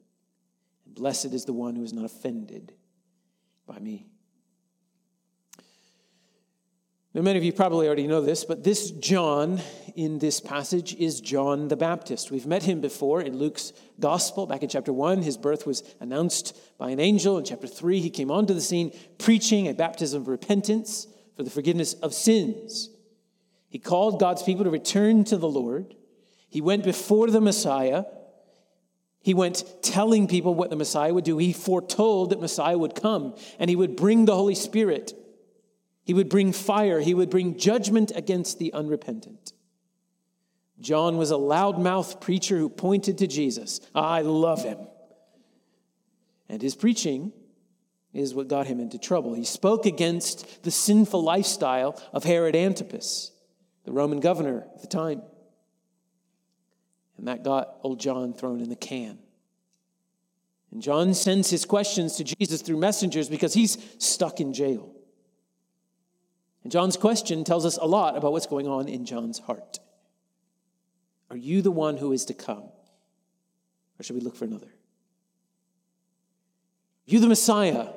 And 0.86 0.96
blessed 0.96 1.34
is 1.34 1.44
the 1.44 1.52
one 1.52 1.76
who 1.76 1.84
is 1.84 1.92
not 1.92 2.06
offended 2.06 2.74
by 3.68 3.78
me. 3.80 4.08
Now, 7.16 7.22
many 7.22 7.38
of 7.38 7.44
you 7.44 7.54
probably 7.54 7.86
already 7.86 8.08
know 8.08 8.22
this, 8.22 8.44
but 8.44 8.64
this 8.64 8.90
John 8.90 9.62
in 9.96 10.18
this 10.18 10.40
passage 10.40 10.96
is 10.96 11.22
John 11.22 11.68
the 11.68 11.76
Baptist. 11.76 12.32
We've 12.32 12.48
met 12.48 12.64
him 12.64 12.82
before 12.82 13.22
in 13.22 13.38
Luke's 13.38 13.72
gospel 14.00 14.48
back 14.48 14.64
in 14.64 14.70
chapter 14.70 14.92
1. 14.92 15.22
His 15.22 15.38
birth 15.38 15.68
was 15.68 15.84
announced 16.00 16.58
by 16.80 16.90
an 16.90 17.00
angel. 17.00 17.38
In 17.38 17.46
chapter 17.46 17.68
3, 17.68 18.00
he 18.00 18.10
came 18.10 18.32
onto 18.32 18.56
the 18.56 18.62
scene 18.62 18.98
preaching 19.20 19.68
a 19.68 19.76
baptism 19.76 20.24
of 20.24 20.28
repentance 20.28 21.06
for 21.36 21.44
the 21.44 21.52
forgiveness 21.52 21.94
of 21.94 22.16
sins. 22.16 22.90
He 23.70 23.78
called 23.78 24.20
God's 24.20 24.42
people 24.42 24.64
to 24.64 24.72
return 24.72 25.24
to 25.26 25.38
the 25.38 25.48
Lord. 25.48 25.94
He 26.50 26.62
went 26.62 26.84
before 26.84 27.30
the 27.30 27.42
Messiah. 27.42 28.06
He 29.22 29.36
went 29.36 29.64
telling 29.84 30.28
people 30.28 30.56
what 30.56 30.72
the 30.72 30.76
Messiah 30.76 31.14
would 31.14 31.26
do. 31.26 31.38
He 31.38 31.54
foretold 31.54 32.32
that 32.32 32.42
Messiah 32.42 32.78
would 32.78 32.96
come 32.96 33.36
and 33.60 33.70
he 33.70 33.76
would 33.76 33.96
bring 33.96 34.26
the 34.26 34.36
Holy 34.36 34.56
Spirit 34.56 35.14
he 36.04 36.14
would 36.14 36.30
bring 36.30 36.52
fire, 36.52 37.00
he 37.00 37.14
would 37.14 37.30
bring 37.30 37.58
judgment 37.58 38.12
against 38.16 38.60
the 38.60 38.74
unrepentant. 38.74 39.54
John 40.80 41.18
was 41.18 41.32
a 41.32 41.36
loudmouth 41.36 42.20
preacher 42.20 42.58
who 42.58 42.68
pointed 42.68 43.20
to 43.20 43.28
Jesus. 43.28 43.80
I 43.96 44.22
love 44.22 44.64
him. 44.64 44.80
And 46.50 46.62
his 46.62 46.76
preaching 46.76 47.32
is 48.14 48.36
what 48.36 48.48
got 48.48 48.68
him 48.68 48.80
into 48.80 48.98
trouble. 49.00 49.34
He 49.34 49.46
spoke 49.46 49.86
against 49.86 50.64
the 50.64 50.72
sinful 50.72 51.24
lifestyle 51.24 52.00
of 52.12 52.26
Herod 52.26 52.56
Antipas, 52.56 53.32
the 53.86 53.92
Roman 53.92 54.20
governor 54.20 54.68
at 54.76 54.82
the 54.82 54.88
time. 54.88 55.22
And 57.18 57.28
that 57.28 57.44
got 57.44 57.78
old 57.82 58.00
John 58.00 58.34
thrown 58.34 58.60
in 58.60 58.70
the 58.70 58.76
can. 58.76 59.18
And 60.72 60.82
John 60.82 61.14
sends 61.14 61.50
his 61.50 61.66
questions 61.66 62.18
to 62.18 62.24
Jesus 62.24 62.62
through 62.62 62.78
messengers 62.78 63.30
because 63.30 63.54
he's 63.54 63.78
stuck 64.00 64.40
in 64.40 64.54
jail. 64.54 64.93
And 66.64 66.72
John's 66.72 66.98
question 66.98 67.44
tells 67.44 67.66
us 67.66 67.78
a 67.78 67.86
lot 67.86 68.18
about 68.18 68.32
what's 68.32 68.48
going 68.48 68.68
on 68.68 68.88
in 68.88 69.06
John's 69.06 69.40
heart. 69.40 69.80
Are 71.30 71.38
you 71.38 71.62
the 71.62 71.72
one 71.72 71.98
who 71.98 72.12
is 72.12 72.26
to 72.26 72.34
come? 72.34 72.64
Or 74.00 74.04
should 74.04 74.16
we 74.16 74.22
look 74.22 74.36
for 74.36 74.46
another? 74.46 74.68
Are 74.68 74.72
you 77.06 77.20
the 77.20 77.28
Messiah? 77.28 77.90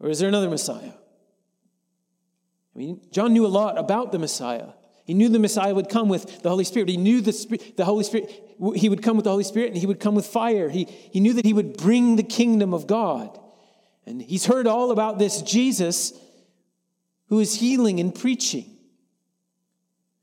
Or 0.00 0.08
is 0.08 0.18
there 0.18 0.28
another 0.28 0.48
Messiah? 0.48 0.92
I 2.74 2.78
mean, 2.78 3.00
John 3.10 3.32
knew 3.32 3.46
a 3.46 3.48
lot 3.48 3.78
about 3.78 4.12
the 4.12 4.18
Messiah. 4.18 4.68
He 5.04 5.14
knew 5.14 5.28
the 5.28 5.38
Messiah 5.38 5.74
would 5.74 5.90
come 5.90 6.08
with 6.08 6.42
the 6.42 6.48
Holy 6.48 6.64
Spirit. 6.64 6.88
He 6.88 6.96
knew 6.96 7.20
the, 7.20 7.72
the 7.76 7.84
Holy 7.84 8.04
Spirit, 8.04 8.30
he 8.74 8.88
would 8.88 9.02
come 9.02 9.16
with 9.16 9.24
the 9.24 9.30
Holy 9.30 9.44
Spirit 9.44 9.68
and 9.68 9.76
he 9.76 9.86
would 9.86 10.00
come 10.00 10.14
with 10.14 10.26
fire. 10.26 10.70
He, 10.70 10.84
he 10.84 11.20
knew 11.20 11.34
that 11.34 11.44
he 11.44 11.52
would 11.52 11.76
bring 11.76 12.16
the 12.16 12.22
kingdom 12.22 12.72
of 12.72 12.86
God. 12.86 13.38
And 14.06 14.20
he's 14.20 14.46
heard 14.46 14.66
all 14.66 14.90
about 14.90 15.18
this 15.18 15.42
Jesus 15.42 16.12
who 17.34 17.40
is 17.40 17.56
healing 17.56 17.98
and 17.98 18.14
preaching. 18.14 18.64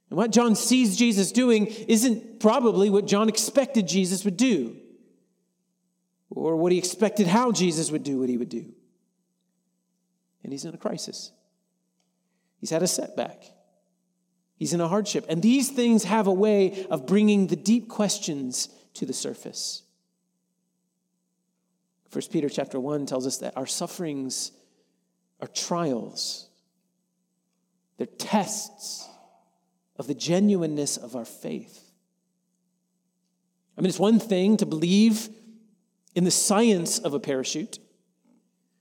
And 0.09 0.17
what 0.17 0.31
John 0.31 0.55
sees 0.55 0.95
Jesus 0.95 1.33
doing 1.33 1.65
isn't 1.65 2.39
probably 2.39 2.89
what 2.89 3.05
John 3.05 3.27
expected 3.27 3.85
Jesus 3.85 4.23
would 4.23 4.37
do, 4.37 4.77
or 6.29 6.55
what 6.55 6.71
he 6.71 6.77
expected 6.77 7.27
how 7.27 7.51
Jesus 7.51 7.91
would 7.91 8.03
do 8.03 8.17
what 8.17 8.29
he 8.29 8.37
would 8.37 8.47
do. 8.47 8.65
And 10.41 10.53
he's 10.53 10.63
in 10.63 10.73
a 10.73 10.77
crisis. 10.77 11.33
He's 12.61 12.69
had 12.69 12.81
a 12.81 12.87
setback. 12.87 13.43
He's 14.55 14.71
in 14.71 14.79
a 14.79 14.87
hardship. 14.87 15.25
And 15.27 15.41
these 15.41 15.69
things 15.69 16.05
have 16.05 16.27
a 16.27 16.33
way 16.33 16.85
of 16.89 17.05
bringing 17.05 17.47
the 17.47 17.57
deep 17.57 17.89
questions 17.89 18.69
to 18.93 19.05
the 19.05 19.11
surface. 19.11 19.83
1 22.13 22.23
Peter 22.31 22.47
chapter 22.47 22.79
1 22.79 23.05
tells 23.05 23.27
us 23.27 23.39
that 23.39 23.57
our 23.57 23.67
sufferings 23.67 24.53
are 25.41 25.47
trials 25.49 26.47
they're 28.01 28.07
tests 28.17 29.07
of 29.97 30.07
the 30.07 30.15
genuineness 30.15 30.97
of 30.97 31.15
our 31.15 31.23
faith. 31.23 31.91
I 33.77 33.81
mean, 33.81 33.89
it's 33.89 33.99
one 33.99 34.19
thing 34.19 34.57
to 34.57 34.65
believe 34.65 35.29
in 36.15 36.23
the 36.23 36.31
science 36.31 36.97
of 36.97 37.13
a 37.13 37.19
parachute, 37.19 37.77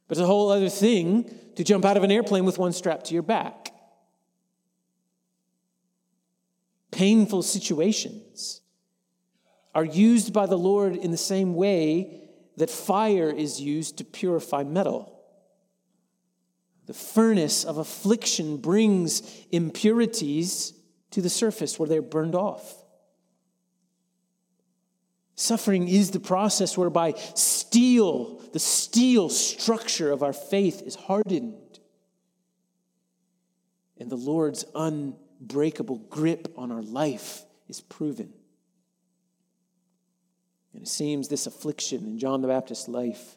but 0.08 0.16
it's 0.16 0.22
a 0.22 0.26
whole 0.26 0.50
other 0.50 0.70
thing 0.70 1.30
to 1.56 1.62
jump 1.62 1.84
out 1.84 1.98
of 1.98 2.02
an 2.02 2.10
airplane 2.10 2.46
with 2.46 2.56
one 2.56 2.72
strapped 2.72 3.08
to 3.08 3.12
your 3.12 3.22
back. 3.22 3.74
Painful 6.90 7.42
situations 7.42 8.62
are 9.74 9.84
used 9.84 10.32
by 10.32 10.46
the 10.46 10.56
Lord 10.56 10.96
in 10.96 11.10
the 11.10 11.18
same 11.18 11.54
way 11.54 12.22
that 12.56 12.70
fire 12.70 13.28
is 13.28 13.60
used 13.60 13.98
to 13.98 14.04
purify 14.04 14.64
metal. 14.64 15.19
The 16.86 16.94
furnace 16.94 17.64
of 17.64 17.78
affliction 17.78 18.56
brings 18.56 19.22
impurities 19.50 20.72
to 21.10 21.22
the 21.22 21.30
surface 21.30 21.78
where 21.78 21.88
they're 21.88 22.02
burned 22.02 22.34
off. 22.34 22.74
Suffering 25.34 25.88
is 25.88 26.10
the 26.10 26.20
process 26.20 26.76
whereby 26.76 27.14
steel, 27.34 28.42
the 28.52 28.58
steel 28.58 29.28
structure 29.30 30.10
of 30.12 30.22
our 30.22 30.34
faith, 30.34 30.82
is 30.82 30.94
hardened. 30.94 31.80
And 33.98 34.10
the 34.10 34.16
Lord's 34.16 34.64
unbreakable 34.74 35.98
grip 36.10 36.52
on 36.56 36.70
our 36.70 36.82
life 36.82 37.44
is 37.68 37.80
proven. 37.80 38.32
And 40.74 40.82
it 40.82 40.88
seems 40.88 41.28
this 41.28 41.46
affliction 41.46 42.04
in 42.04 42.18
John 42.18 42.42
the 42.42 42.48
Baptist's 42.48 42.88
life 42.88 43.36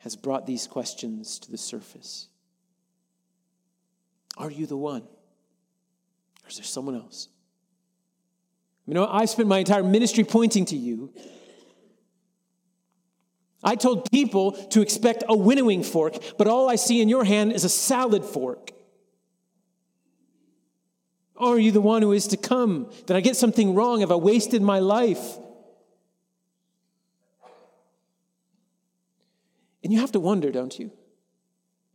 has 0.00 0.16
brought 0.16 0.46
these 0.46 0.66
questions 0.66 1.38
to 1.38 1.50
the 1.50 1.58
surface 1.58 2.28
Are 4.36 4.50
you 4.50 4.66
the 4.66 4.76
one? 4.76 5.02
Or 6.42 6.48
is 6.48 6.56
there 6.56 6.64
someone 6.64 6.96
else? 6.96 7.28
You 8.86 8.94
know, 8.94 9.06
I 9.06 9.26
spent 9.26 9.48
my 9.48 9.58
entire 9.58 9.82
ministry 9.82 10.24
pointing 10.24 10.64
to 10.66 10.76
you. 10.76 11.12
I 13.62 13.76
told 13.76 14.10
people 14.10 14.52
to 14.52 14.80
expect 14.80 15.22
a 15.28 15.36
winnowing 15.36 15.82
fork, 15.82 16.14
but 16.38 16.48
all 16.48 16.68
I 16.68 16.76
see 16.76 17.02
in 17.02 17.08
your 17.08 17.24
hand 17.24 17.52
is 17.52 17.64
a 17.64 17.68
salad 17.68 18.24
fork. 18.24 18.72
Are 21.36 21.58
you 21.58 21.72
the 21.72 21.80
one 21.80 22.00
who 22.02 22.12
is 22.12 22.26
to 22.28 22.36
come? 22.36 22.90
Did 23.06 23.16
I 23.16 23.20
get 23.20 23.36
something 23.36 23.74
wrong? 23.74 24.00
Have 24.00 24.10
I 24.10 24.16
wasted 24.16 24.62
my 24.62 24.78
life? 24.78 25.38
And 29.82 29.92
you 29.92 30.00
have 30.00 30.12
to 30.12 30.20
wonder, 30.20 30.50
don't 30.50 30.78
you? 30.78 30.90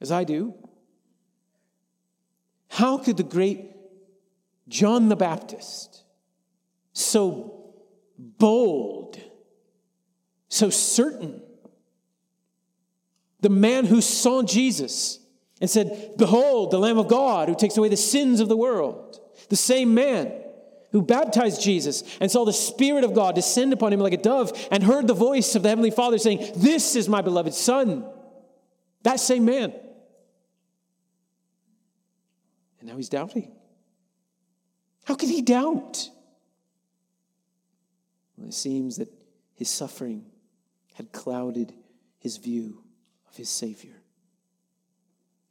As 0.02 0.12
I 0.12 0.24
do. 0.24 0.54
How 2.70 2.98
could 2.98 3.18
the 3.18 3.24
great 3.24 3.72
John 4.68 5.10
the 5.10 5.16
Baptist, 5.16 6.04
so 6.94 7.74
bold, 8.18 9.22
so 10.50 10.70
certain, 10.70 11.42
the 13.42 13.50
man 13.50 13.86
who 13.86 14.02
saw 14.02 14.42
Jesus 14.42 15.20
and 15.62 15.70
said, 15.70 16.14
Behold, 16.18 16.72
the 16.72 16.80
Lamb 16.80 16.98
of 16.98 17.08
God 17.08 17.48
who 17.48 17.56
takes 17.56 17.78
away 17.78 17.90
the 17.90 17.98
sins 17.98 18.40
of 18.40 18.50
the 18.50 18.58
world, 18.58 19.20
the 19.50 19.56
same 19.56 19.94
man 19.94 20.34
who 20.96 21.02
baptized 21.02 21.62
Jesus 21.62 22.06
and 22.22 22.32
saw 22.32 22.46
the 22.46 22.54
Spirit 22.54 23.04
of 23.04 23.14
God 23.14 23.36
descend 23.36 23.74
upon 23.74 23.92
him 23.92 24.00
like 24.00 24.14
a 24.14 24.18
dove 24.18 24.54
and 24.72 24.82
heard 24.82 25.08
the 25.08 25.14
voice 25.14 25.54
of 25.54 25.62
the 25.62 25.68
Heavenly 25.68 25.92
Father 25.92 26.18
saying, 26.18 26.54
This 26.56 26.96
is 26.96 27.10
my 27.10 27.22
beloved 27.22 27.54
Son. 27.54 28.10
That 29.04 29.20
same 29.20 29.44
man. 29.44 29.74
And 32.80 32.88
now 32.88 32.96
he's 32.96 33.10
doubting. 33.10 33.52
How 35.04 35.16
can 35.16 35.28
he 35.28 35.42
doubt? 35.42 36.10
Well, 38.38 38.48
it 38.48 38.54
seems 38.54 38.96
that 38.96 39.10
his 39.54 39.70
suffering 39.70 40.24
had 40.94 41.12
clouded 41.12 41.74
his 42.20 42.38
view 42.38 42.82
of 43.28 43.36
his 43.36 43.50
Savior. 43.50 43.98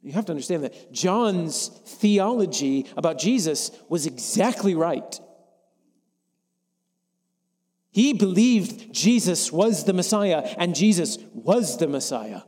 You 0.01 0.13
have 0.13 0.25
to 0.25 0.31
understand 0.31 0.63
that 0.63 0.91
John's 0.91 1.67
theology 1.67 2.87
about 2.97 3.19
Jesus 3.19 3.69
was 3.89 4.07
exactly 4.07 4.73
right. 4.73 5.19
He 7.95 8.11
believed 8.11 8.91
Jesus 8.93 9.53
was 9.53 9.85
the 9.85 9.93
Messiah, 9.93 10.53
and 10.57 10.75
Jesus 10.75 11.17
was 11.33 11.77
the 11.77 11.87
Messiah. 11.87 12.41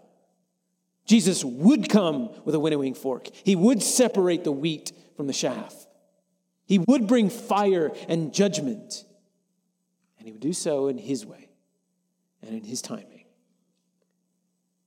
Jesus 1.05 1.41
would 1.41 1.87
come 1.87 2.31
with 2.43 2.53
a 2.53 2.59
winnowing 2.59 2.93
fork. 2.93 3.29
He 3.45 3.55
would 3.55 3.81
separate 3.81 4.43
the 4.43 4.51
wheat 4.51 4.91
from 5.15 5.25
the 5.25 5.31
chaff. 5.31 5.73
He 6.65 6.79
would 6.79 7.07
bring 7.07 7.29
fire 7.29 7.93
and 8.09 8.33
judgment. 8.33 9.05
And 10.19 10.27
he 10.27 10.33
would 10.33 10.41
do 10.41 10.51
so 10.51 10.89
in 10.89 10.97
his 10.97 11.25
way 11.25 11.47
and 12.41 12.53
in 12.53 12.65
his 12.65 12.81
timing. 12.81 13.23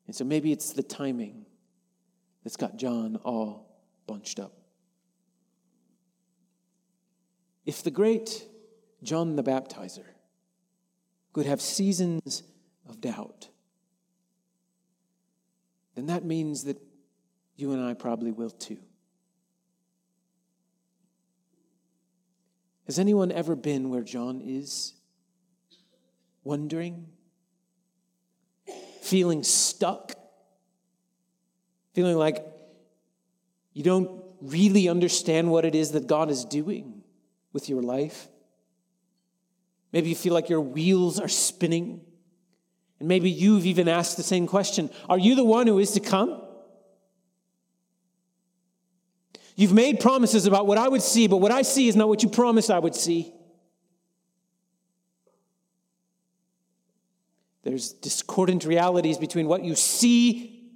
And 0.06 0.14
so 0.14 0.26
maybe 0.26 0.52
it's 0.52 0.74
the 0.74 0.82
timing 0.82 1.46
that's 2.44 2.58
got 2.58 2.76
John 2.76 3.16
all 3.24 3.80
bunched 4.06 4.38
up. 4.38 4.52
If 7.64 7.82
the 7.82 7.90
great 7.90 8.46
John 9.02 9.36
the 9.36 9.42
Baptizer 9.42 10.04
could 11.32 11.46
have 11.46 11.60
seasons 11.60 12.42
of 12.88 13.00
doubt, 13.00 13.48
then 15.94 16.06
that 16.06 16.24
means 16.24 16.64
that 16.64 16.80
you 17.56 17.72
and 17.72 17.84
I 17.84 17.94
probably 17.94 18.32
will 18.32 18.50
too. 18.50 18.78
Has 22.86 22.98
anyone 22.98 23.30
ever 23.30 23.54
been 23.54 23.90
where 23.90 24.02
John 24.02 24.40
is? 24.44 24.94
Wondering? 26.42 27.06
Feeling 29.02 29.44
stuck? 29.44 30.14
Feeling 31.94 32.16
like 32.16 32.44
you 33.74 33.84
don't 33.84 34.22
really 34.40 34.88
understand 34.88 35.50
what 35.50 35.64
it 35.64 35.74
is 35.74 35.92
that 35.92 36.06
God 36.06 36.30
is 36.30 36.44
doing 36.44 37.02
with 37.52 37.68
your 37.68 37.82
life? 37.82 38.28
Maybe 39.92 40.08
you 40.08 40.14
feel 40.14 40.34
like 40.34 40.48
your 40.48 40.60
wheels 40.60 41.18
are 41.18 41.28
spinning. 41.28 42.00
And 42.98 43.08
maybe 43.08 43.30
you've 43.30 43.66
even 43.66 43.88
asked 43.88 44.16
the 44.16 44.22
same 44.22 44.46
question 44.46 44.90
Are 45.08 45.18
you 45.18 45.34
the 45.34 45.44
one 45.44 45.66
who 45.66 45.78
is 45.78 45.92
to 45.92 46.00
come? 46.00 46.42
You've 49.56 49.72
made 49.74 50.00
promises 50.00 50.46
about 50.46 50.66
what 50.66 50.78
I 50.78 50.88
would 50.88 51.02
see, 51.02 51.26
but 51.26 51.38
what 51.38 51.52
I 51.52 51.62
see 51.62 51.88
is 51.88 51.96
not 51.96 52.08
what 52.08 52.22
you 52.22 52.30
promised 52.30 52.70
I 52.70 52.78
would 52.78 52.94
see. 52.94 53.32
There's 57.62 57.92
discordant 57.92 58.64
realities 58.64 59.18
between 59.18 59.46
what 59.46 59.62
you 59.62 59.74
see, 59.74 60.70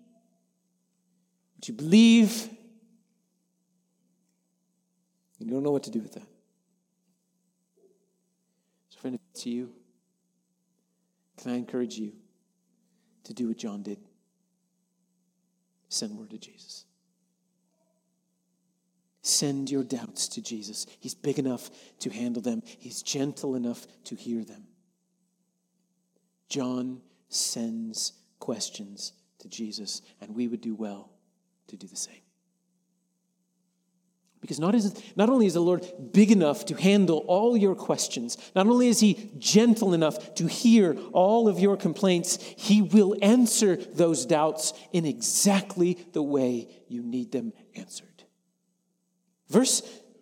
what 1.57 1.69
you 1.69 1.75
believe. 1.75 2.51
You 5.39 5.51
don't 5.51 5.63
know 5.63 5.73
what 5.73 5.85
to 5.85 5.91
do 5.91 6.01
with 6.01 6.13
that. 6.15 6.34
Friend, 9.05 9.19
to 9.35 9.51
you, 9.51 9.71
can 11.37 11.51
I 11.51 11.57
encourage 11.57 11.99
you 11.99 12.13
to 13.25 13.35
do 13.35 13.49
what 13.49 13.59
John 13.59 13.83
did? 13.83 13.99
Send 15.91 16.17
word 16.17 16.31
to 16.31 16.39
Jesus. 16.39 16.87
Send 19.21 19.71
your 19.71 19.85
doubts 19.85 20.27
to 20.29 20.41
Jesus. 20.41 20.87
He's 21.01 21.15
big 21.15 21.39
enough 21.39 21.69
to 21.99 22.09
handle 22.09 22.41
them, 22.41 22.63
He's 22.65 23.03
gentle 23.03 23.57
enough 23.57 23.87
to 24.05 24.15
hear 24.15 24.43
them. 24.43 24.69
John 26.49 27.03
sends 27.29 28.15
questions 28.39 29.13
to 29.41 29.51
Jesus, 29.51 30.01
and 30.23 30.35
we 30.35 30.49
would 30.49 30.63
do 30.63 30.75
well 30.75 31.11
to 31.67 31.77
do 31.77 31.87
the 31.87 31.95
same. 31.95 32.24
Because 34.45 34.61
not, 34.61 34.75
is, 34.75 34.95
not 35.17 35.31
only 35.31 35.47
is 35.47 35.55
the 35.55 35.61
Lord 35.61 35.91
big 36.13 36.31
enough 36.31 36.67
to 36.67 36.75
handle 36.75 37.25
all 37.29 37.57
your 37.57 37.75
questions, 37.75 38.37
not 38.55 38.67
only 38.67 38.89
is 38.89 39.01
He 39.01 39.31
gentle 39.39 39.95
enough 39.95 40.35
to 40.35 40.47
hear 40.47 40.99
all 41.13 41.49
of 41.49 41.59
your 41.59 41.79
complaints, 41.79 42.37
He 42.59 42.83
will 42.83 43.17
answer 43.23 43.77
those 43.77 44.27
doubts 44.27 44.75
in 44.93 45.07
exactly 45.07 45.95
the 46.13 46.23
way 46.23 46.69
you 46.89 47.03
need 47.03 47.33
them 47.33 47.55
answered. 47.75 48.25
Verse, 49.49 49.81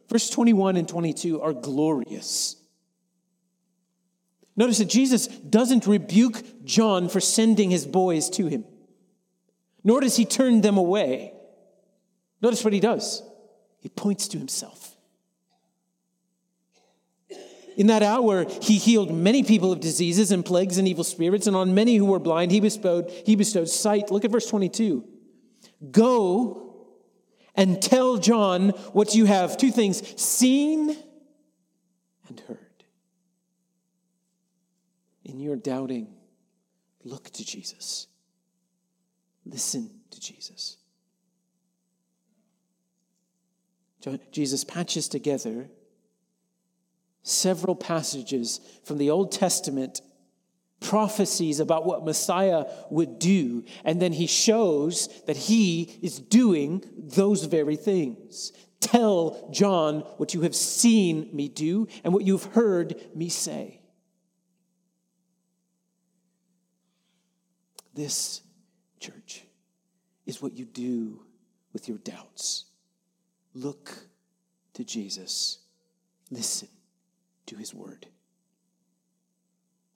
verse 0.08 0.30
21 0.30 0.76
and 0.76 0.88
22 0.88 1.42
are 1.42 1.52
glorious. 1.52 2.54
Notice 4.54 4.78
that 4.78 4.88
Jesus 4.88 5.26
doesn't 5.26 5.88
rebuke 5.88 6.64
John 6.64 7.08
for 7.08 7.18
sending 7.18 7.72
his 7.72 7.86
boys 7.86 8.30
to 8.30 8.46
him, 8.46 8.64
nor 9.82 10.00
does 10.00 10.14
he 10.14 10.24
turn 10.26 10.60
them 10.60 10.76
away. 10.76 11.32
Notice 12.40 12.62
what 12.62 12.72
he 12.72 12.78
does. 12.78 13.24
He 13.82 13.88
points 13.88 14.28
to 14.28 14.38
himself. 14.38 14.96
In 17.76 17.88
that 17.88 18.02
hour, 18.02 18.46
he 18.60 18.78
healed 18.78 19.12
many 19.12 19.42
people 19.42 19.72
of 19.72 19.80
diseases 19.80 20.30
and 20.30 20.44
plagues 20.44 20.78
and 20.78 20.86
evil 20.86 21.02
spirits, 21.02 21.48
and 21.48 21.56
on 21.56 21.74
many 21.74 21.96
who 21.96 22.04
were 22.04 22.20
blind, 22.20 22.52
he 22.52 22.60
bestowed, 22.60 23.10
he 23.26 23.34
bestowed 23.34 23.68
sight. 23.68 24.12
Look 24.12 24.24
at 24.24 24.30
verse 24.30 24.46
22. 24.46 25.04
Go 25.90 26.76
and 27.56 27.82
tell 27.82 28.18
John 28.18 28.68
what 28.92 29.16
you 29.16 29.24
have 29.24 29.56
two 29.56 29.72
things 29.72 30.20
seen 30.20 30.96
and 32.28 32.40
heard. 32.40 32.58
In 35.24 35.40
your 35.40 35.56
doubting, 35.56 36.14
look 37.02 37.30
to 37.30 37.44
Jesus, 37.44 38.06
listen 39.44 39.90
to 40.10 40.20
Jesus. 40.20 40.76
Jesus 44.30 44.64
patches 44.64 45.08
together 45.08 45.68
several 47.22 47.76
passages 47.76 48.60
from 48.84 48.98
the 48.98 49.10
Old 49.10 49.32
Testament 49.32 50.00
prophecies 50.80 51.60
about 51.60 51.86
what 51.86 52.04
Messiah 52.04 52.64
would 52.90 53.18
do, 53.18 53.64
and 53.84 54.02
then 54.02 54.12
he 54.12 54.26
shows 54.26 55.08
that 55.26 55.36
he 55.36 55.98
is 56.02 56.18
doing 56.18 56.84
those 56.96 57.44
very 57.44 57.76
things. 57.76 58.52
Tell 58.80 59.48
John 59.52 60.00
what 60.16 60.34
you 60.34 60.40
have 60.42 60.56
seen 60.56 61.30
me 61.32 61.48
do 61.48 61.86
and 62.02 62.12
what 62.12 62.24
you've 62.24 62.44
heard 62.46 63.00
me 63.14 63.28
say. 63.28 63.80
This, 67.94 68.40
church, 68.98 69.44
is 70.26 70.42
what 70.42 70.56
you 70.56 70.64
do 70.64 71.22
with 71.72 71.88
your 71.88 71.98
doubts. 71.98 72.64
Look 73.54 73.92
to 74.74 74.84
Jesus, 74.84 75.58
listen 76.30 76.68
to 77.46 77.56
his 77.56 77.74
word. 77.74 78.06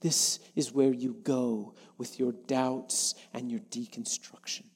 This 0.00 0.38
is 0.54 0.72
where 0.72 0.92
you 0.92 1.14
go 1.22 1.74
with 1.96 2.18
your 2.18 2.32
doubts 2.32 3.14
and 3.32 3.50
your 3.50 3.60
deconstruction. 3.60 4.66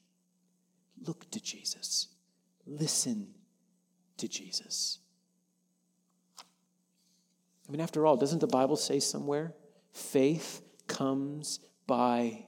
Look 1.05 1.29
to 1.31 1.39
Jesus. 1.39 2.07
Listen 2.65 3.27
to 4.17 4.27
Jesus. 4.27 4.99
I 7.67 7.71
mean, 7.71 7.81
after 7.81 8.05
all, 8.05 8.17
doesn't 8.17 8.39
the 8.39 8.47
Bible 8.47 8.75
say 8.75 8.99
somewhere? 8.99 9.53
Faith 9.93 10.61
comes 10.87 11.59
by 11.87 12.45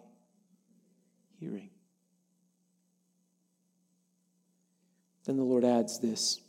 hearing. 1.40 1.70
Then 5.26 5.38
the 5.38 5.44
Lord 5.44 5.64
adds 5.64 6.00
this, 6.00 6.42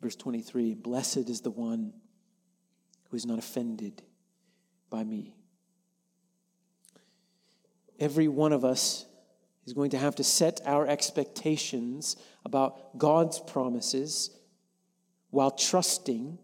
verse 0.00 0.16
23 0.16 0.74
Blessed 0.74 1.28
is 1.28 1.42
the 1.42 1.50
one 1.50 1.92
who 3.10 3.16
is 3.16 3.26
not 3.26 3.38
offended 3.38 4.02
by 4.90 5.04
me. 5.04 5.34
Every 7.98 8.28
one 8.28 8.52
of 8.52 8.64
us 8.64 9.06
is 9.66 9.72
going 9.72 9.90
to 9.90 9.98
have 9.98 10.14
to 10.16 10.24
set 10.24 10.60
our 10.64 10.86
expectations 10.86 12.16
about 12.44 12.96
God's 12.96 13.40
promises 13.40 14.30
while 15.30 15.50
trusting 15.50 16.38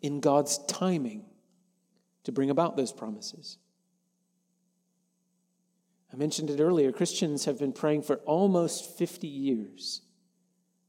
in 0.00 0.20
God's 0.20 0.58
timing 0.66 1.24
to 2.24 2.32
bring 2.32 2.50
about 2.50 2.76
those 2.76 2.92
promises. 2.92 3.58
I 6.12 6.16
mentioned 6.16 6.50
it 6.50 6.60
earlier. 6.60 6.90
Christians 6.90 7.44
have 7.44 7.58
been 7.58 7.72
praying 7.72 8.02
for 8.02 8.16
almost 8.18 8.96
50 8.96 9.28
years 9.28 10.00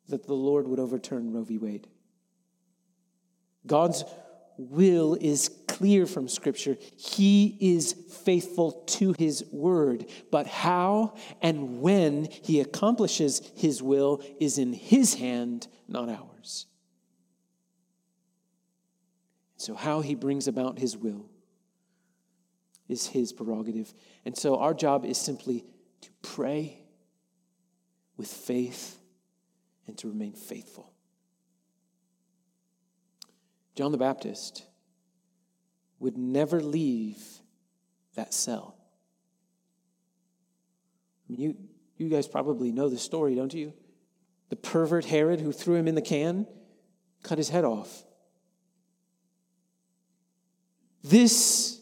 that 0.10 0.28
the 0.28 0.34
Lord 0.34 0.67
would 0.67 0.80
overturn 0.80 1.32
Roe 1.32 1.43
v. 1.43 1.58
Wade. 1.58 1.88
God's 3.65 4.04
will 4.58 5.15
is 5.19 5.50
clear 5.67 6.06
from 6.06 6.28
Scripture. 6.28 6.78
He 6.98 7.58
is 7.62 7.93
faithful 7.93 8.84
to 8.88 9.15
His 9.17 9.43
word. 9.52 10.06
But 10.32 10.48
how 10.48 11.15
and 11.41 11.82
when 11.82 12.28
He 12.30 12.60
accomplishes 12.60 13.41
His 13.56 13.82
will 13.82 14.22
is 14.39 14.58
in 14.58 14.74
His 14.74 15.15
hand, 15.15 15.67
not 15.88 16.10
ours. 16.10 16.65
So, 19.56 19.76
how 19.76 20.02
He 20.02 20.15
brings 20.15 20.48
about 20.48 20.80
His 20.80 20.98
will 20.98 21.26
is 22.89 23.08
His 23.08 23.32
prerogative. 23.32 23.93
And 24.26 24.38
so, 24.38 24.58
our 24.58 24.74
job 24.74 25.06
is 25.06 25.17
simply 25.17 25.65
to 26.02 26.10
pray 26.22 26.82
with 28.17 28.28
faith 28.28 28.98
and 29.89 29.97
to 29.97 30.08
remain 30.08 30.34
faithful. 30.34 30.93
John 33.75 33.91
the 33.91 33.97
Baptist 33.97 34.63
would 35.99 36.17
never 36.17 36.62
leave 36.62 37.21
that 38.15 38.34
cell. 38.34 38.78
I 41.28 41.32
mean, 41.32 41.41
you, 41.41 41.58
you 41.97 42.10
guys 42.10 42.28
probably 42.28 42.71
know 42.71 42.88
the 42.88 42.97
story, 42.97 43.36
don't 43.36 43.54
you? 43.54 43.73
The 44.49 44.56
pervert 44.56 45.06
Herod 45.06 45.41
who 45.41 45.52
threw 45.52 45.75
him 45.75 45.88
in 45.88 45.95
the 45.95 46.02
can 46.02 46.47
cut 47.23 47.38
his 47.38 47.49
head 47.49 47.65
off. 47.65 48.04
This 51.04 51.79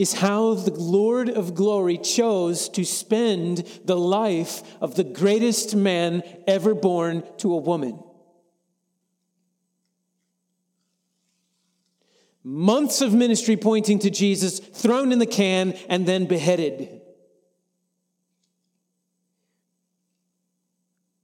is 0.00 0.14
how 0.14 0.54
the 0.54 0.72
Lord 0.72 1.28
of 1.28 1.54
glory 1.54 1.98
chose 1.98 2.70
to 2.70 2.86
spend 2.86 3.58
the 3.84 3.98
life 3.98 4.62
of 4.80 4.94
the 4.94 5.04
greatest 5.04 5.76
man 5.76 6.22
ever 6.46 6.74
born 6.74 7.22
to 7.36 7.52
a 7.52 7.58
woman. 7.58 8.02
Months 12.42 13.02
of 13.02 13.12
ministry 13.12 13.58
pointing 13.58 13.98
to 13.98 14.08
Jesus, 14.08 14.58
thrown 14.58 15.12
in 15.12 15.18
the 15.18 15.26
can, 15.26 15.72
and 15.90 16.06
then 16.06 16.24
beheaded. 16.24 17.02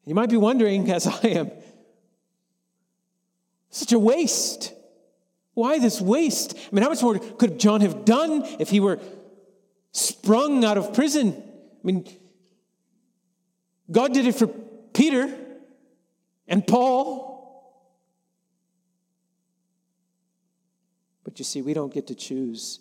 You 0.04 0.14
might 0.14 0.28
be 0.28 0.36
wondering, 0.36 0.90
as 0.90 1.06
I 1.06 1.28
am, 1.28 1.50
such 3.70 3.92
a 3.92 3.98
waste. 3.98 4.74
Why 5.57 5.79
this 5.79 6.03
waste? 6.03 6.55
I 6.55 6.75
mean, 6.75 6.83
how 6.83 6.90
much 6.90 7.03
more 7.03 7.19
could 7.19 7.59
John 7.59 7.81
have 7.81 8.05
done 8.05 8.42
if 8.61 8.69
he 8.69 8.79
were 8.79 9.01
sprung 9.92 10.66
out 10.66 10.77
of 10.77 10.92
prison? 10.92 11.33
I 11.35 11.81
mean, 11.83 12.07
God 13.90 14.12
did 14.12 14.27
it 14.27 14.35
for 14.35 14.49
Peter 14.49 15.35
and 16.47 16.66
Paul. 16.66 17.73
But 21.25 21.38
you 21.38 21.45
see, 21.47 21.62
we 21.62 21.73
don't 21.73 21.92
get 21.92 22.09
to 22.09 22.14
choose 22.14 22.81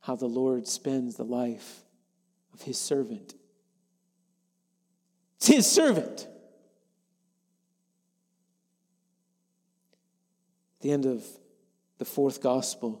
how 0.00 0.14
the 0.14 0.26
Lord 0.26 0.68
spends 0.68 1.16
the 1.16 1.24
life 1.24 1.80
of 2.52 2.60
his 2.60 2.78
servant. 2.78 3.32
It's 5.38 5.46
his 5.46 5.66
servant. 5.66 6.28
At 10.76 10.82
the 10.82 10.92
end 10.92 11.06
of 11.06 11.24
the 12.02 12.06
fourth 12.06 12.42
gospel, 12.42 13.00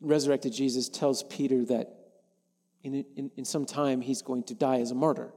resurrected 0.00 0.52
Jesus 0.52 0.88
tells 0.88 1.22
Peter 1.22 1.64
that 1.66 1.94
in, 2.82 3.04
in, 3.14 3.30
in 3.36 3.44
some 3.44 3.64
time 3.64 4.00
he's 4.00 4.20
going 4.20 4.42
to 4.42 4.54
die 4.56 4.80
as 4.80 4.90
a 4.90 4.96
martyr. 4.96 5.32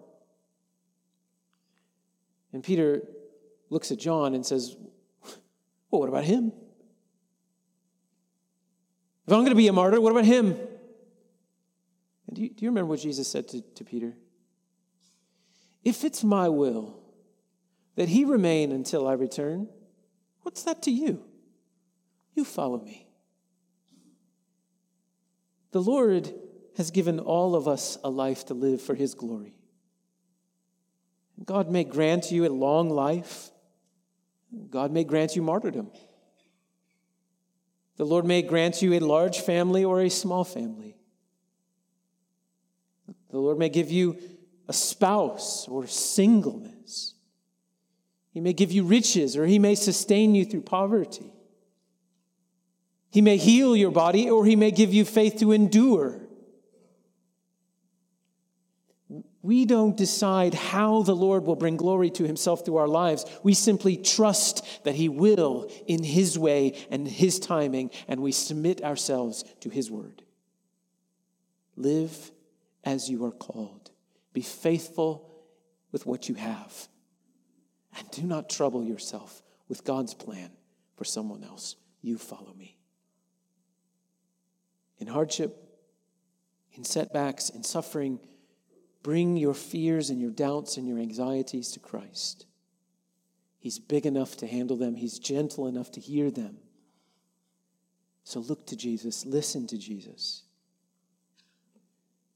And 2.51 2.63
Peter 2.63 3.03
looks 3.69 3.91
at 3.91 3.99
John 3.99 4.33
and 4.33 4.43
says, 4.43 4.75
well, 5.91 6.01
what 6.01 6.09
about 6.09 6.23
him? 6.23 6.51
If 9.27 9.33
I'm 9.33 9.41
going 9.41 9.49
to 9.49 9.55
be 9.55 9.67
a 9.67 9.73
martyr, 9.73 10.01
what 10.01 10.13
about 10.13 10.25
him? 10.25 10.47
And 12.25 12.35
do 12.35 12.41
you, 12.41 12.49
do 12.49 12.65
you 12.65 12.71
remember 12.71 12.89
what 12.89 13.01
Jesus 13.01 13.27
said 13.27 13.49
to, 13.49 13.61
to 13.61 13.83
Peter? 13.83 14.15
If 15.83 16.03
it's 16.03 16.23
my 16.23 16.49
will 16.49 16.97
that 17.97 18.09
he 18.09 18.25
remain 18.25 18.71
until 18.71 19.07
I 19.07 19.13
return, 19.13 19.67
what's 20.43 20.63
that 20.63 20.83
to 20.83 20.91
you? 20.91 21.23
You 22.35 22.45
follow 22.45 22.79
me. 22.79 23.07
The 25.71 25.81
Lord 25.81 26.33
has 26.77 26.91
given 26.91 27.19
all 27.19 27.55
of 27.55 27.67
us 27.67 27.97
a 28.03 28.09
life 28.09 28.45
to 28.45 28.53
live 28.53 28.81
for 28.81 28.95
his 28.95 29.15
glory. 29.15 29.55
God 31.43 31.69
may 31.69 31.83
grant 31.83 32.31
you 32.31 32.45
a 32.45 32.49
long 32.49 32.89
life 32.89 33.49
God 34.69 34.91
may 34.91 35.03
grant 35.03 35.35
you 35.35 35.41
martyrdom. 35.41 35.91
The 37.97 38.05
Lord 38.05 38.25
may 38.25 38.41
grant 38.41 38.81
you 38.81 38.93
a 38.93 38.99
large 38.99 39.39
family 39.39 39.83
or 39.83 40.01
a 40.01 40.09
small 40.09 40.43
family. 40.43 40.95
The 43.29 43.39
Lord 43.39 43.57
may 43.57 43.69
give 43.69 43.91
you 43.91 44.17
a 44.67 44.73
spouse 44.73 45.67
or 45.67 45.87
singleness. 45.87 47.12
He 48.33 48.41
may 48.41 48.53
give 48.53 48.71
you 48.71 48.83
riches 48.83 49.37
or 49.37 49.45
He 49.45 49.59
may 49.59 49.75
sustain 49.75 50.33
you 50.33 50.43
through 50.43 50.61
poverty. 50.61 51.31
He 53.11 53.21
may 53.21 53.37
heal 53.37 53.75
your 53.75 53.91
body 53.91 54.29
or 54.29 54.45
He 54.45 54.55
may 54.55 54.71
give 54.71 54.93
you 54.93 55.05
faith 55.05 55.39
to 55.39 55.51
endure. 55.51 56.19
We 59.43 59.65
don't 59.65 59.97
decide 59.97 60.53
how 60.53 61.03
the 61.03 61.15
Lord 61.15 61.43
will 61.43 61.57
bring 61.57 61.75
glory 61.75 62.09
to 62.11 62.23
himself 62.23 62.63
through 62.63 62.77
our 62.77 62.87
lives. 62.87 63.25
We 63.43 63.53
simply 63.53 63.97
trust 63.97 64.65
that 64.85 64.95
he 64.95 65.09
will 65.09 65.69
in 65.85 66.01
his 66.01 66.39
way 66.39 66.77
and 66.89 67.05
his 67.05 67.39
timing, 67.39 67.91
and 68.07 68.21
we 68.21 68.31
submit 68.31 68.81
ourselves 68.81 69.43
to 69.59 69.69
his 69.69 69.91
word. 69.91 70.23
Live 71.75 72.31
as 72.85 73.09
you 73.09 73.25
are 73.25 73.31
called. 73.31 73.91
Be 74.31 74.41
faithful 74.41 75.29
with 75.91 76.05
what 76.05 76.29
you 76.29 76.35
have. 76.35 76.87
And 77.97 78.09
do 78.11 78.23
not 78.23 78.49
trouble 78.49 78.83
yourself 78.83 79.41
with 79.67 79.83
God's 79.83 80.13
plan 80.13 80.51
for 80.95 81.03
someone 81.03 81.43
else. 81.43 81.75
You 82.01 82.17
follow 82.17 82.53
me. 82.57 82.77
In 84.99 85.07
hardship, 85.07 85.57
in 86.73 86.83
setbacks, 86.83 87.49
in 87.49 87.63
suffering, 87.63 88.19
Bring 89.03 89.35
your 89.35 89.53
fears 89.53 90.09
and 90.09 90.19
your 90.21 90.31
doubts 90.31 90.77
and 90.77 90.87
your 90.87 90.97
anxieties 90.97 91.71
to 91.73 91.79
Christ. 91.79 92.45
He's 93.59 93.77
big 93.77 94.05
enough 94.05 94.37
to 94.37 94.47
handle 94.47 94.77
them, 94.77 94.95
He's 94.95 95.19
gentle 95.19 95.67
enough 95.67 95.91
to 95.91 95.99
hear 95.99 96.31
them. 96.31 96.57
So 98.23 98.39
look 98.39 98.65
to 98.67 98.77
Jesus, 98.77 99.25
listen 99.25 99.67
to 99.67 99.77
Jesus. 99.77 100.43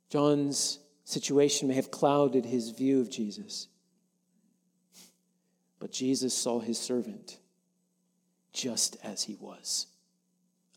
John's 0.09 0.79
situation 1.05 1.69
may 1.69 1.75
have 1.75 1.91
clouded 1.91 2.45
his 2.45 2.71
view 2.71 2.99
of 2.99 3.09
Jesus, 3.09 3.67
but 5.79 5.91
Jesus 5.91 6.33
saw 6.33 6.59
his 6.59 6.79
servant 6.79 7.37
just 8.53 8.97
as 9.03 9.23
he 9.23 9.35
was. 9.35 9.87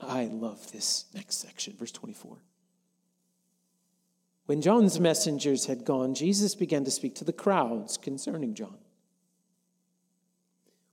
I 0.01 0.27
love 0.27 0.73
this 0.73 1.07
next 1.15 1.37
section, 1.37 1.75
verse 1.79 1.93
24. 1.93 2.39
When 4.47 4.63
John's 4.63 4.99
messengers 4.99 5.67
had 5.67 5.85
gone, 5.85 6.15
Jesus 6.15 6.55
began 6.55 6.85
to 6.85 6.91
speak 6.91 7.15
to 7.17 7.25
the 7.25 7.33
crowds 7.33 7.97
concerning 7.97 8.55
John. 8.55 8.79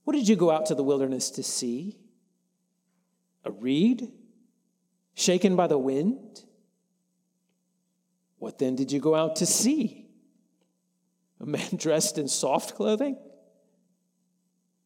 What 0.04 0.14
did 0.14 0.28
you 0.28 0.36
go 0.36 0.52
out 0.52 0.68
to 0.68 0.76
the 0.76 0.84
wilderness 0.84 1.32
to 1.32 1.44
see? 1.44 1.98
A 3.44 3.52
reed 3.52 4.12
shaken 5.16 5.56
by 5.56 5.68
the 5.68 5.78
wind? 5.78 6.44
What 8.38 8.60
then 8.60 8.76
did 8.76 8.92
you 8.92 9.00
go 9.00 9.16
out 9.16 9.38
to 9.38 9.46
see? 9.46 10.06
A 11.42 11.46
man 11.46 11.70
dressed 11.76 12.18
in 12.18 12.28
soft 12.28 12.76
clothing? 12.76 13.18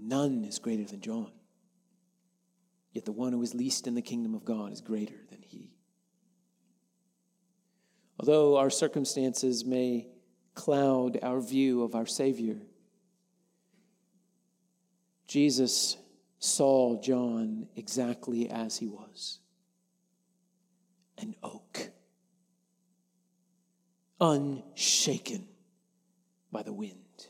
None 0.00 0.44
is 0.44 0.58
greater 0.58 0.84
than 0.84 1.00
John. 1.00 1.32
Yet 2.92 3.04
the 3.04 3.12
one 3.12 3.32
who 3.32 3.42
is 3.42 3.54
least 3.54 3.86
in 3.86 3.94
the 3.94 4.02
kingdom 4.02 4.34
of 4.34 4.44
God 4.44 4.72
is 4.72 4.80
greater 4.80 5.16
than 5.30 5.42
he. 5.42 5.70
Although 8.18 8.56
our 8.56 8.70
circumstances 8.70 9.64
may 9.64 10.08
cloud 10.54 11.18
our 11.22 11.40
view 11.40 11.82
of 11.82 11.94
our 11.94 12.06
Savior, 12.06 12.56
Jesus 15.26 15.96
saw 16.38 17.00
John 17.00 17.68
exactly 17.76 18.48
as 18.50 18.78
he 18.78 18.86
was 18.86 19.40
an 21.18 21.34
oak, 21.42 21.90
unshaken 24.20 25.48
by 26.50 26.62
the 26.62 26.72
wind. 26.72 27.28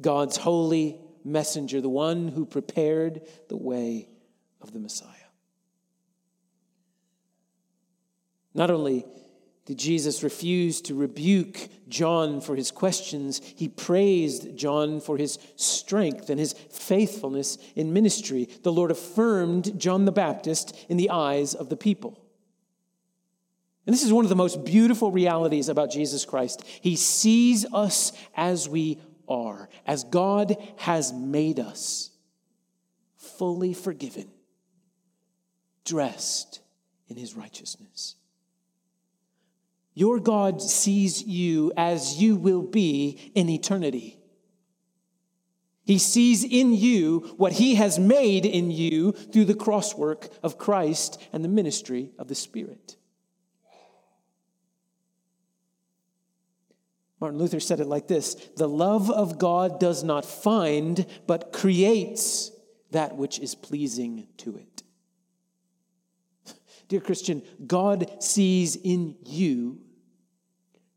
God's 0.00 0.36
holy 0.36 1.00
messenger, 1.28 1.80
the 1.80 1.88
one 1.88 2.28
who 2.28 2.44
prepared 2.44 3.22
the 3.48 3.56
way 3.56 4.08
of 4.60 4.72
the 4.72 4.78
Messiah. 4.78 5.08
Not 8.54 8.70
only 8.70 9.06
did 9.66 9.78
Jesus 9.78 10.22
refuse 10.22 10.80
to 10.80 10.94
rebuke 10.94 11.68
John 11.88 12.40
for 12.40 12.56
his 12.56 12.70
questions, 12.70 13.42
he 13.54 13.68
praised 13.68 14.56
John 14.56 14.98
for 15.00 15.18
his 15.18 15.38
strength 15.56 16.30
and 16.30 16.40
his 16.40 16.54
faithfulness 16.54 17.58
in 17.76 17.92
ministry. 17.92 18.48
The 18.62 18.72
Lord 18.72 18.90
affirmed 18.90 19.78
John 19.78 20.06
the 20.06 20.12
Baptist 20.12 20.74
in 20.88 20.96
the 20.96 21.10
eyes 21.10 21.54
of 21.54 21.68
the 21.68 21.76
people. 21.76 22.18
And 23.86 23.94
this 23.94 24.02
is 24.02 24.12
one 24.12 24.24
of 24.24 24.28
the 24.28 24.36
most 24.36 24.64
beautiful 24.64 25.10
realities 25.10 25.68
about 25.68 25.90
Jesus 25.90 26.24
Christ. 26.24 26.62
He 26.80 26.96
sees 26.96 27.64
us 27.72 28.12
as 28.36 28.68
we 28.68 28.98
are, 29.28 29.68
as 29.86 30.04
God 30.04 30.56
has 30.78 31.12
made 31.12 31.58
us, 31.60 32.10
fully 33.16 33.74
forgiven, 33.74 34.28
dressed 35.84 36.60
in 37.08 37.16
his 37.16 37.34
righteousness. 37.34 38.16
Your 39.94 40.20
God 40.20 40.62
sees 40.62 41.24
you 41.24 41.72
as 41.76 42.22
you 42.22 42.36
will 42.36 42.62
be 42.62 43.32
in 43.34 43.48
eternity. 43.48 44.18
He 45.84 45.98
sees 45.98 46.44
in 46.44 46.74
you 46.74 47.34
what 47.36 47.54
he 47.54 47.76
has 47.76 47.98
made 47.98 48.44
in 48.44 48.70
you 48.70 49.12
through 49.12 49.46
the 49.46 49.54
crosswork 49.54 50.30
of 50.42 50.58
Christ 50.58 51.20
and 51.32 51.42
the 51.42 51.48
ministry 51.48 52.12
of 52.18 52.28
the 52.28 52.34
Spirit. 52.34 52.96
Martin 57.20 57.38
Luther 57.38 57.60
said 57.60 57.80
it 57.80 57.86
like 57.86 58.06
this 58.06 58.34
The 58.56 58.68
love 58.68 59.10
of 59.10 59.38
God 59.38 59.80
does 59.80 60.04
not 60.04 60.24
find, 60.24 61.06
but 61.26 61.52
creates 61.52 62.52
that 62.90 63.16
which 63.16 63.38
is 63.38 63.54
pleasing 63.54 64.28
to 64.38 64.56
it. 64.56 64.82
Dear 66.88 67.00
Christian, 67.00 67.42
God 67.66 68.22
sees 68.22 68.76
in 68.76 69.16
you 69.26 69.80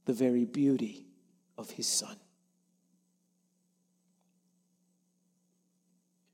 the 0.06 0.14
very 0.14 0.46
beauty 0.46 1.06
of 1.58 1.72
his 1.72 1.88
Son. 1.88 2.16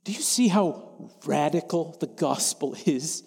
Do 0.03 0.13
you 0.13 0.21
see 0.21 0.47
how 0.47 1.11
radical 1.25 1.97
the 1.99 2.07
gospel 2.07 2.77
is? 2.85 3.23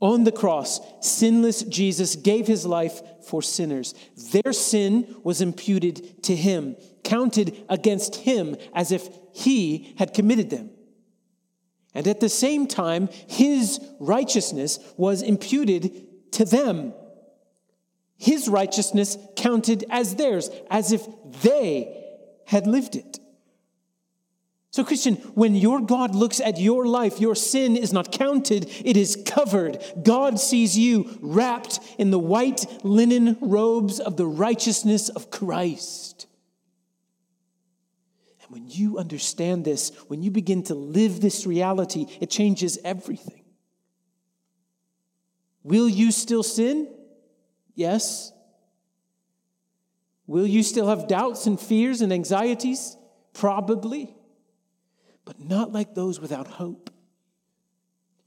On 0.00 0.24
the 0.24 0.32
cross, 0.32 0.80
sinless 1.00 1.62
Jesus 1.62 2.16
gave 2.16 2.46
his 2.46 2.66
life 2.66 3.00
for 3.24 3.40
sinners. 3.40 3.94
Their 4.32 4.52
sin 4.52 5.16
was 5.24 5.40
imputed 5.40 6.22
to 6.24 6.36
him, 6.36 6.76
counted 7.02 7.64
against 7.68 8.16
him 8.16 8.56
as 8.74 8.92
if 8.92 9.08
he 9.32 9.94
had 9.98 10.12
committed 10.12 10.50
them. 10.50 10.70
And 11.94 12.06
at 12.06 12.20
the 12.20 12.28
same 12.28 12.66
time, 12.66 13.08
his 13.26 13.80
righteousness 13.98 14.78
was 14.98 15.22
imputed 15.22 16.32
to 16.32 16.44
them. 16.44 16.92
His 18.18 18.48
righteousness 18.48 19.16
counted 19.34 19.84
as 19.88 20.16
theirs, 20.16 20.50
as 20.70 20.92
if 20.92 21.06
they 21.42 22.04
had 22.46 22.66
lived 22.66 22.96
it. 22.96 23.18
So, 24.70 24.84
Christian, 24.84 25.14
when 25.34 25.54
your 25.54 25.80
God 25.80 26.14
looks 26.14 26.40
at 26.40 26.58
your 26.58 26.86
life, 26.86 27.20
your 27.20 27.34
sin 27.34 27.76
is 27.76 27.92
not 27.92 28.12
counted, 28.12 28.68
it 28.84 28.96
is 28.96 29.22
covered. 29.24 29.82
God 30.02 30.38
sees 30.38 30.76
you 30.76 31.18
wrapped 31.20 31.80
in 31.98 32.10
the 32.10 32.18
white 32.18 32.66
linen 32.84 33.38
robes 33.40 34.00
of 34.00 34.16
the 34.16 34.26
righteousness 34.26 35.08
of 35.08 35.30
Christ. 35.30 36.26
And 38.42 38.50
when 38.50 38.68
you 38.68 38.98
understand 38.98 39.64
this, 39.64 39.92
when 40.08 40.22
you 40.22 40.30
begin 40.30 40.62
to 40.64 40.74
live 40.74 41.20
this 41.20 41.46
reality, 41.46 42.06
it 42.20 42.28
changes 42.28 42.78
everything. 42.84 43.44
Will 45.62 45.88
you 45.88 46.12
still 46.12 46.42
sin? 46.42 46.92
Yes. 47.74 48.32
Will 50.26 50.46
you 50.46 50.62
still 50.62 50.88
have 50.88 51.08
doubts 51.08 51.46
and 51.46 51.58
fears 51.58 52.00
and 52.00 52.12
anxieties? 52.12 52.96
Probably 53.32 54.15
but 55.26 55.38
not 55.40 55.72
like 55.72 55.94
those 55.94 56.18
without 56.18 56.46
hope. 56.46 56.88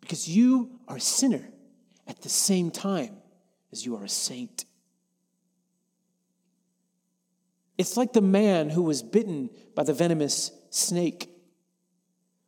Because 0.02 0.30
you 0.30 0.80
are 0.88 0.98
a 0.98 1.02
sinner 1.02 1.50
at 2.08 2.22
the 2.22 2.30
same 2.30 2.70
time 2.70 3.16
as 3.72 3.86
you 3.86 3.96
are 3.96 4.04
a 4.04 4.10
saint. 4.10 4.66
It's 7.78 7.96
like 7.96 8.14
the 8.14 8.22
man 8.22 8.70
who 8.70 8.84
was 8.84 9.02
bitten 9.02 9.50
by 9.74 9.84
the 9.84 9.94
venomous 9.94 10.52
snake. 10.70 11.30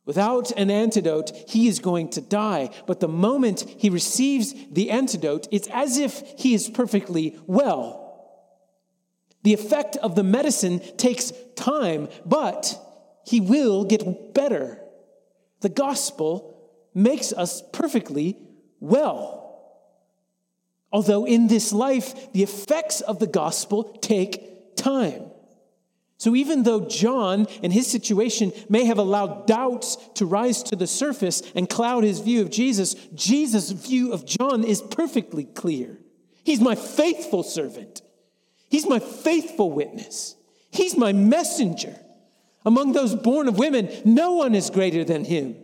Without 0.04 0.50
an 0.52 0.70
antidote, 0.70 1.32
he 1.48 1.68
is 1.68 1.78
going 1.78 2.10
to 2.10 2.20
die. 2.20 2.70
But 2.86 3.00
the 3.00 3.08
moment 3.08 3.64
he 3.78 3.88
receives 3.88 4.52
the 4.70 4.90
antidote, 4.90 5.48
it's 5.50 5.68
as 5.68 5.96
if 5.96 6.22
he 6.36 6.52
is 6.52 6.68
perfectly 6.68 7.38
well. 7.46 8.00
The 9.44 9.54
effect 9.54 9.96
of 9.96 10.14
the 10.14 10.22
medicine 10.22 10.80
takes 10.98 11.32
time, 11.56 12.08
but 12.26 12.78
he 13.24 13.40
will 13.40 13.84
get 13.84 14.34
better. 14.34 14.80
The 15.60 15.68
gospel 15.68 16.70
makes 16.94 17.32
us 17.32 17.62
perfectly 17.72 18.36
well. 18.80 19.42
Although 20.92 21.24
in 21.24 21.46
this 21.46 21.72
life, 21.72 22.32
the 22.32 22.42
effects 22.42 23.00
of 23.00 23.18
the 23.18 23.26
gospel 23.26 23.84
take 24.02 24.76
time. 24.76 25.30
So 26.18 26.36
even 26.36 26.62
though 26.62 26.86
John 26.86 27.46
and 27.64 27.72
his 27.72 27.90
situation 27.90 28.52
may 28.68 28.84
have 28.84 28.98
allowed 28.98 29.46
doubts 29.46 29.96
to 30.14 30.26
rise 30.26 30.62
to 30.64 30.76
the 30.76 30.86
surface 30.86 31.42
and 31.56 31.68
cloud 31.68 32.04
his 32.04 32.20
view 32.20 32.42
of 32.42 32.50
Jesus, 32.50 32.94
Jesus' 33.14 33.70
view 33.70 34.12
of 34.12 34.24
John 34.24 34.62
is 34.62 34.82
perfectly 34.82 35.44
clear. 35.44 35.98
He's 36.44 36.60
my 36.60 36.74
faithful 36.74 37.42
servant. 37.42 38.02
He's 38.68 38.86
my 38.86 39.00
faithful 39.00 39.72
witness. 39.72 40.36
He's 40.70 40.96
my 40.96 41.12
messenger. 41.12 41.96
Among 42.64 42.92
those 42.92 43.14
born 43.14 43.48
of 43.48 43.58
women, 43.58 43.90
no 44.04 44.32
one 44.32 44.54
is 44.54 44.70
greater 44.70 45.04
than 45.04 45.24
him. 45.24 45.56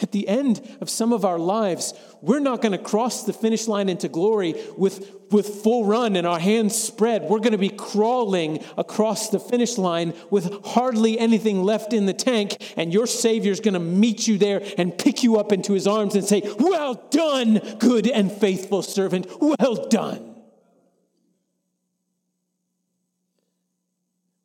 At 0.00 0.12
the 0.12 0.26
end 0.26 0.76
of 0.80 0.88
some 0.88 1.12
of 1.12 1.24
our 1.24 1.38
lives, 1.38 1.92
we're 2.22 2.40
not 2.40 2.62
going 2.62 2.72
to 2.72 2.78
cross 2.78 3.24
the 3.24 3.32
finish 3.32 3.68
line 3.68 3.88
into 3.88 4.08
glory 4.08 4.54
with, 4.76 5.10
with 5.30 5.62
full 5.62 5.84
run 5.84 6.16
and 6.16 6.26
our 6.26 6.38
hands 6.38 6.74
spread. 6.74 7.22
We're 7.24 7.40
going 7.40 7.52
to 7.52 7.58
be 7.58 7.68
crawling 7.68 8.64
across 8.78 9.28
the 9.28 9.38
finish 9.38 9.76
line 9.76 10.14
with 10.30 10.64
hardly 10.64 11.18
anything 11.18 11.62
left 11.62 11.92
in 11.92 12.06
the 12.06 12.14
tank, 12.14 12.74
and 12.76 12.92
your 12.92 13.06
Savior's 13.06 13.60
going 13.60 13.74
to 13.74 13.80
meet 13.80 14.26
you 14.26 14.38
there 14.38 14.62
and 14.78 14.96
pick 14.96 15.22
you 15.22 15.36
up 15.36 15.52
into 15.52 15.72
his 15.72 15.86
arms 15.86 16.14
and 16.14 16.24
say, 16.24 16.42
Well 16.58 16.94
done, 17.10 17.60
good 17.78 18.08
and 18.08 18.32
faithful 18.32 18.82
servant. 18.82 19.26
Well 19.40 19.88
done. 19.88 20.31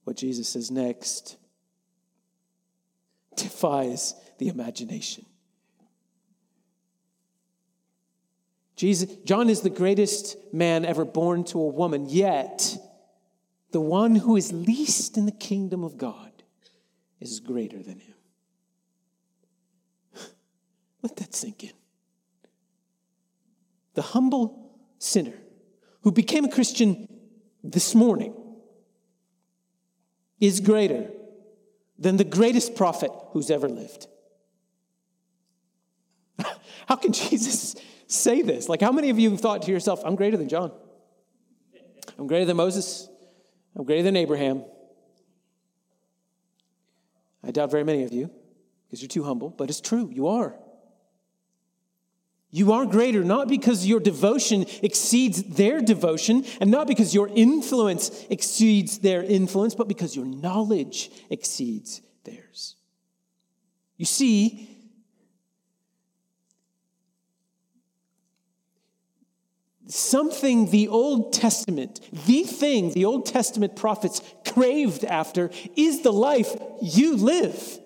What 0.08 0.16
Jesus 0.16 0.48
says 0.48 0.72
next 0.72 1.36
defies 3.36 4.16
the 4.38 4.48
imagination. 4.48 5.26
Jesus, 8.78 9.14
John 9.26 9.50
is 9.50 9.64
the 9.64 9.70
greatest 9.70 10.38
man 10.54 10.86
ever 10.86 11.04
born 11.04 11.44
to 11.46 11.60
a 11.60 11.68
woman, 11.68 12.08
yet 12.08 12.78
the 13.72 13.82
one 13.82 14.16
who 14.16 14.38
is 14.38 14.54
least 14.54 15.18
in 15.18 15.26
the 15.26 15.32
kingdom 15.34 15.84
of 15.84 15.98
God 15.98 16.32
is 17.20 17.42
greater 17.42 17.84
than 17.84 18.00
him. 18.00 18.16
Let 21.02 21.18
that 21.18 21.36
sink 21.36 21.66
in. 21.66 21.74
The 23.96 24.04
humble 24.04 24.72
sinner 25.00 25.36
who 26.04 26.14
became 26.14 26.46
a 26.46 26.50
Christian 26.50 27.10
this 27.62 27.94
morning 27.94 28.34
is 30.40 30.60
greater 30.60 31.10
than 31.98 32.18
the 32.18 32.24
greatest 32.24 32.76
prophet 32.76 33.12
who's 33.32 33.50
ever 33.50 33.68
lived. 33.68 34.08
How 36.88 36.96
can 36.96 37.12
Jesus 37.12 37.76
say 38.08 38.42
this? 38.42 38.70
Like, 38.70 38.82
how 38.82 38.92
many 38.92 39.10
of 39.10 39.20
you 39.20 39.32
have 39.32 39.42
thought 39.42 39.64
to 39.64 39.72
yourself, 39.72 40.02
I'm 40.06 40.16
greater 40.16 40.38
than 40.38 40.48
John? 40.48 40.72
I'm 42.18 42.28
greater 42.28 42.46
than 42.46 42.58
Moses. 42.58 43.10
I'm 43.76 43.84
greater 43.84 44.04
than 44.04 44.16
Abraham. 44.16 44.64
I 47.44 47.52
doubt 47.52 47.70
very 47.72 47.84
many 47.84 48.04
of 48.04 48.14
you 48.14 48.32
because 48.86 49.02
you're 49.02 49.10
too 49.10 49.24
humble, 49.24 49.50
but 49.50 49.70
it's 49.70 49.82
true. 49.82 50.10
You 50.12 50.28
are. 50.28 50.56
You 52.58 52.72
are 52.72 52.88
greater 52.88 53.24
not 53.24 53.48
because 53.48 53.86
your 53.86 54.00
devotion 54.00 54.66
exceeds 54.82 55.44
their 55.44 55.80
devotion 55.80 56.44
and 56.60 56.72
not 56.72 56.88
because 56.88 57.14
your 57.14 57.28
influence 57.28 58.26
exceeds 58.32 58.98
their 58.98 59.22
influence, 59.22 59.76
but 59.76 59.88
because 59.88 60.16
your 60.16 60.26
knowledge 60.26 61.12
exceeds 61.30 62.02
theirs. 62.24 62.76
You 63.98 64.06
see, 64.06 64.68
something 69.86 70.72
the 70.72 70.88
Old 70.88 71.34
Testament, 71.34 72.00
the 72.26 72.42
thing 72.42 72.92
the 72.92 73.06
Old 73.06 73.28
Testament 73.28 73.76
prophets 73.76 74.20
craved 74.48 75.06
after, 75.06 75.52
is 75.76 76.02
the 76.02 76.12
life 76.12 76.60
you 76.82 77.18
live. 77.18 77.80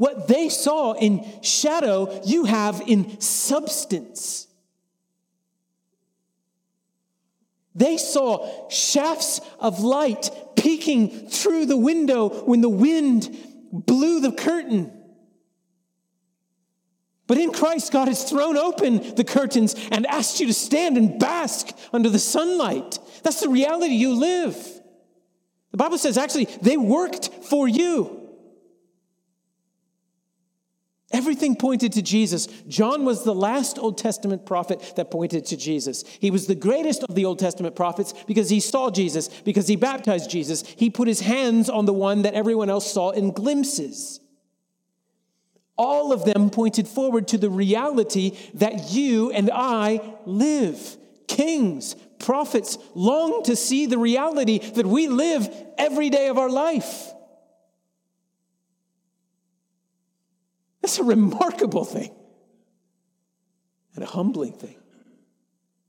What 0.00 0.28
they 0.28 0.48
saw 0.48 0.94
in 0.94 1.26
shadow, 1.42 2.22
you 2.24 2.46
have 2.46 2.80
in 2.86 3.20
substance. 3.20 4.46
They 7.74 7.98
saw 7.98 8.70
shafts 8.70 9.42
of 9.58 9.80
light 9.80 10.30
peeking 10.56 11.28
through 11.28 11.66
the 11.66 11.76
window 11.76 12.30
when 12.46 12.62
the 12.62 12.70
wind 12.70 13.28
blew 13.72 14.20
the 14.20 14.32
curtain. 14.32 14.90
But 17.26 17.36
in 17.36 17.52
Christ, 17.52 17.92
God 17.92 18.08
has 18.08 18.24
thrown 18.24 18.56
open 18.56 19.16
the 19.16 19.24
curtains 19.24 19.76
and 19.90 20.06
asked 20.06 20.40
you 20.40 20.46
to 20.46 20.54
stand 20.54 20.96
and 20.96 21.20
bask 21.20 21.76
under 21.92 22.08
the 22.08 22.18
sunlight. 22.18 22.98
That's 23.22 23.40
the 23.40 23.50
reality 23.50 23.96
you 23.96 24.14
live. 24.14 24.56
The 25.72 25.76
Bible 25.76 25.98
says 25.98 26.16
actually, 26.16 26.46
they 26.62 26.78
worked 26.78 27.28
for 27.44 27.68
you. 27.68 28.19
Everything 31.12 31.56
pointed 31.56 31.92
to 31.94 32.02
Jesus. 32.02 32.46
John 32.68 33.04
was 33.04 33.24
the 33.24 33.34
last 33.34 33.78
Old 33.78 33.98
Testament 33.98 34.46
prophet 34.46 34.92
that 34.94 35.10
pointed 35.10 35.44
to 35.46 35.56
Jesus. 35.56 36.04
He 36.20 36.30
was 36.30 36.46
the 36.46 36.54
greatest 36.54 37.02
of 37.02 37.16
the 37.16 37.24
Old 37.24 37.40
Testament 37.40 37.74
prophets 37.74 38.14
because 38.28 38.48
he 38.48 38.60
saw 38.60 38.90
Jesus, 38.90 39.28
because 39.44 39.66
he 39.66 39.74
baptized 39.74 40.30
Jesus. 40.30 40.62
He 40.62 40.88
put 40.88 41.08
his 41.08 41.20
hands 41.20 41.68
on 41.68 41.84
the 41.84 41.92
one 41.92 42.22
that 42.22 42.34
everyone 42.34 42.70
else 42.70 42.92
saw 42.92 43.10
in 43.10 43.32
glimpses. 43.32 44.20
All 45.76 46.12
of 46.12 46.24
them 46.24 46.50
pointed 46.50 46.86
forward 46.86 47.26
to 47.28 47.38
the 47.38 47.50
reality 47.50 48.36
that 48.54 48.92
you 48.92 49.32
and 49.32 49.50
I 49.52 50.14
live. 50.26 50.96
Kings, 51.26 51.96
prophets 52.20 52.78
long 52.94 53.42
to 53.44 53.56
see 53.56 53.86
the 53.86 53.98
reality 53.98 54.58
that 54.58 54.86
we 54.86 55.08
live 55.08 55.48
every 55.76 56.08
day 56.08 56.28
of 56.28 56.38
our 56.38 56.50
life. 56.50 57.12
That's 60.80 60.98
a 60.98 61.04
remarkable 61.04 61.84
thing 61.84 62.14
and 63.94 64.04
a 64.04 64.06
humbling 64.06 64.52
thing, 64.52 64.76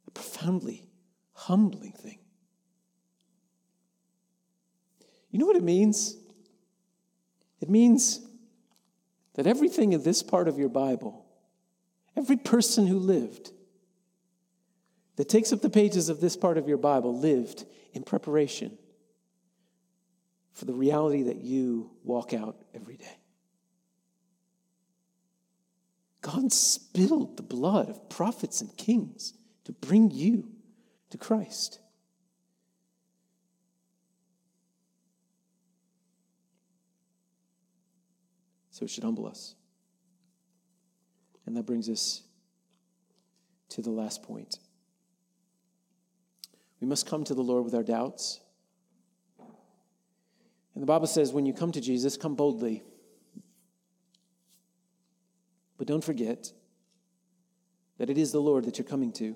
a 0.08 0.12
profoundly 0.12 0.88
humbling 1.34 1.94
thing. 1.94 2.20
You 5.30 5.40
know 5.40 5.46
what 5.46 5.56
it 5.56 5.64
means? 5.64 6.18
It 7.62 7.70
means 7.70 8.20
that 9.36 9.48
everything 9.48 9.94
in 9.94 10.04
this 10.04 10.22
part 10.24 10.48
of 10.48 10.58
your 10.58 10.70
Bible, 10.70 11.26
every 12.18 12.38
person 12.38 12.86
who 12.86 13.00
lived, 13.00 13.52
that 15.16 15.30
takes 15.30 15.54
up 15.54 15.62
the 15.62 15.70
pages 15.70 16.10
of 16.10 16.20
this 16.20 16.36
part 16.36 16.58
of 16.58 16.68
your 16.68 16.78
Bible 16.78 17.18
lived 17.18 17.66
in 17.94 18.04
preparation 18.04 18.78
for 20.52 20.66
the 20.66 20.74
reality 20.74 21.24
that 21.24 21.38
you 21.38 21.92
walk 22.04 22.34
out 22.34 22.58
every 22.74 22.98
day. 22.98 23.21
God 26.22 26.54
spilled 26.54 27.38
the 27.38 27.44
blood 27.44 27.90
of 27.90 28.10
prophets 28.10 28.62
and 28.62 28.76
kings 28.78 29.34
to 29.66 29.72
bring 29.72 30.12
you 30.12 30.50
to 31.10 31.18
Christ. 31.18 31.80
So 38.70 38.86
it 38.86 38.90
should 38.90 39.04
humble 39.04 39.28
us. 39.28 39.56
And 41.46 41.58
that 41.58 41.66
brings 41.66 41.90
us 41.90 42.22
to 43.70 43.82
the 43.82 43.90
last 43.90 44.24
point. 44.24 44.60
We 46.80 46.88
must 46.88 47.08
come 47.08 47.24
to 47.26 47.34
the 47.34 47.42
Lord 47.42 47.66
with 47.66 47.76
our 47.76 47.84
doubts. 47.84 48.40
And 50.74 50.82
the 50.82 50.88
Bible 50.88 51.08
says, 51.08 51.34
when 51.34 51.46
you 51.46 51.54
come 51.54 51.72
to 51.74 51.82
Jesus, 51.82 52.16
come 52.16 52.36
boldly. 52.36 52.84
But 55.82 55.88
don't 55.88 56.04
forget 56.04 56.54
that 57.98 58.08
it 58.12 58.16
is 58.16 58.32
the 58.32 58.40
Lord 58.40 58.66
that 58.66 58.78
you're 58.78 58.86
coming 58.86 59.12
to. 59.14 59.26
And 59.26 59.36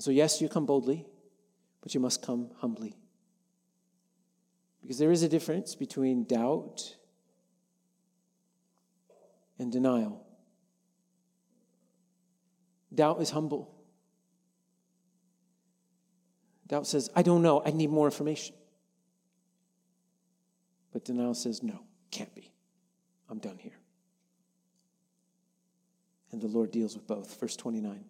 so, 0.00 0.10
yes, 0.10 0.42
you 0.42 0.50
come 0.50 0.66
boldly, 0.66 1.06
but 1.80 1.94
you 1.94 2.00
must 2.00 2.20
come 2.20 2.50
humbly. 2.58 2.94
Because 4.82 4.98
there 4.98 5.10
is 5.10 5.22
a 5.22 5.28
difference 5.30 5.74
between 5.74 6.24
doubt 6.24 6.96
and 9.58 9.72
denial. 9.72 10.26
Doubt 12.94 13.22
is 13.22 13.30
humble. 13.30 13.74
Doubt 16.66 16.86
says, 16.86 17.08
I 17.16 17.22
don't 17.22 17.40
know, 17.40 17.62
I 17.64 17.70
need 17.70 17.88
more 17.88 18.06
information. 18.06 18.56
But 20.92 21.06
denial 21.06 21.32
says, 21.32 21.62
no, 21.62 21.80
can't 22.10 22.34
be. 22.34 22.52
I'm 23.30 23.38
done 23.38 23.56
here. 23.56 23.72
And 26.34 26.42
the 26.42 26.48
Lord 26.48 26.72
deals 26.72 26.96
with 26.96 27.06
both. 27.06 27.38
Verse 27.38 27.54
29. 27.54 28.04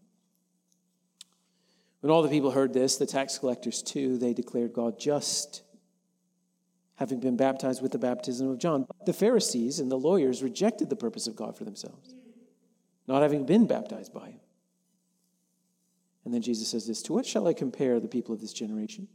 When 2.00 2.10
all 2.10 2.22
the 2.22 2.30
people 2.30 2.50
heard 2.50 2.72
this, 2.72 2.96
the 2.96 3.04
tax 3.04 3.36
collectors 3.36 3.82
too, 3.82 4.16
they 4.16 4.32
declared 4.32 4.72
God 4.72 4.98
just, 4.98 5.62
having 6.96 7.20
been 7.20 7.36
baptized 7.36 7.82
with 7.82 7.92
the 7.92 7.98
baptism 7.98 8.48
of 8.48 8.58
John. 8.58 8.86
But 8.86 9.04
the 9.04 9.12
Pharisees 9.12 9.78
and 9.78 9.90
the 9.90 9.98
lawyers 9.98 10.42
rejected 10.42 10.88
the 10.88 10.96
purpose 10.96 11.26
of 11.26 11.36
God 11.36 11.54
for 11.54 11.64
themselves, 11.64 12.14
not 13.06 13.20
having 13.20 13.44
been 13.44 13.66
baptized 13.66 14.14
by 14.14 14.28
him. 14.28 14.40
And 16.24 16.32
then 16.32 16.40
Jesus 16.40 16.68
says 16.68 16.86
this 16.86 17.02
To 17.02 17.12
what 17.12 17.26
shall 17.26 17.46
I 17.46 17.52
compare 17.52 18.00
the 18.00 18.08
people 18.08 18.34
of 18.34 18.40
this 18.40 18.54
generation? 18.54 19.06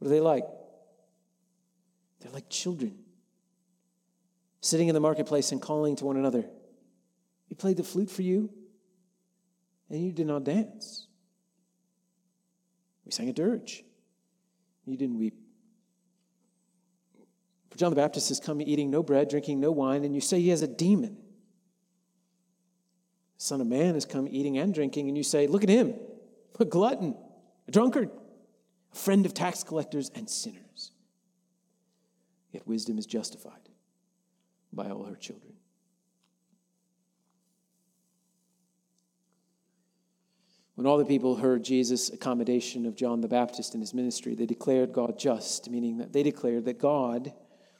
What 0.00 0.06
are 0.08 0.10
they 0.10 0.20
like? 0.20 0.44
They're 2.20 2.32
like 2.32 2.48
children, 2.48 2.98
sitting 4.60 4.88
in 4.88 4.94
the 4.94 5.00
marketplace 5.00 5.52
and 5.52 5.62
calling 5.62 5.94
to 5.96 6.04
one 6.04 6.16
another. 6.16 6.46
He 7.50 7.56
played 7.56 7.76
the 7.76 7.82
flute 7.82 8.08
for 8.08 8.22
you, 8.22 8.48
and 9.90 10.00
you 10.02 10.12
did 10.12 10.28
not 10.28 10.44
dance. 10.44 11.08
We 13.04 13.10
sang 13.10 13.28
a 13.28 13.32
dirge. 13.32 13.82
You 14.86 14.96
didn't 14.96 15.18
weep. 15.18 15.34
For 17.70 17.76
John 17.76 17.90
the 17.90 17.96
Baptist 17.96 18.28
has 18.28 18.38
come 18.38 18.62
eating 18.62 18.88
no 18.88 19.02
bread, 19.02 19.28
drinking 19.28 19.58
no 19.58 19.72
wine, 19.72 20.04
and 20.04 20.14
you 20.14 20.20
say 20.20 20.40
he 20.40 20.50
has 20.50 20.62
a 20.62 20.68
demon. 20.68 21.16
The 23.38 23.44
Son 23.44 23.60
of 23.60 23.66
Man 23.66 23.94
has 23.94 24.04
come 24.04 24.28
eating 24.28 24.56
and 24.56 24.72
drinking, 24.72 25.08
and 25.08 25.16
you 25.16 25.24
say, 25.24 25.48
Look 25.48 25.64
at 25.64 25.68
him, 25.68 25.94
a 26.60 26.64
glutton, 26.64 27.16
a 27.66 27.72
drunkard, 27.72 28.10
a 28.92 28.96
friend 28.96 29.26
of 29.26 29.34
tax 29.34 29.64
collectors 29.64 30.08
and 30.14 30.30
sinners. 30.30 30.92
Yet 32.52 32.64
wisdom 32.64 32.96
is 32.96 33.06
justified 33.06 33.68
by 34.72 34.88
all 34.90 35.02
her 35.02 35.16
children. 35.16 35.54
When 40.80 40.86
all 40.86 40.96
the 40.96 41.04
people 41.04 41.36
heard 41.36 41.62
Jesus' 41.62 42.08
accommodation 42.08 42.86
of 42.86 42.96
John 42.96 43.20
the 43.20 43.28
Baptist 43.28 43.74
in 43.74 43.82
his 43.82 43.92
ministry, 43.92 44.34
they 44.34 44.46
declared 44.46 44.94
God 44.94 45.18
just, 45.18 45.68
meaning 45.68 45.98
that 45.98 46.14
they 46.14 46.22
declared 46.22 46.64
that 46.64 46.78
God 46.78 47.34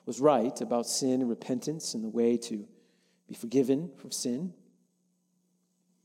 was 0.04 0.20
right 0.20 0.60
about 0.60 0.86
sin 0.86 1.22
and 1.22 1.30
repentance 1.30 1.94
and 1.94 2.04
the 2.04 2.10
way 2.10 2.36
to 2.36 2.68
be 3.26 3.32
forgiven 3.32 3.90
from 3.96 4.10
sin. 4.10 4.52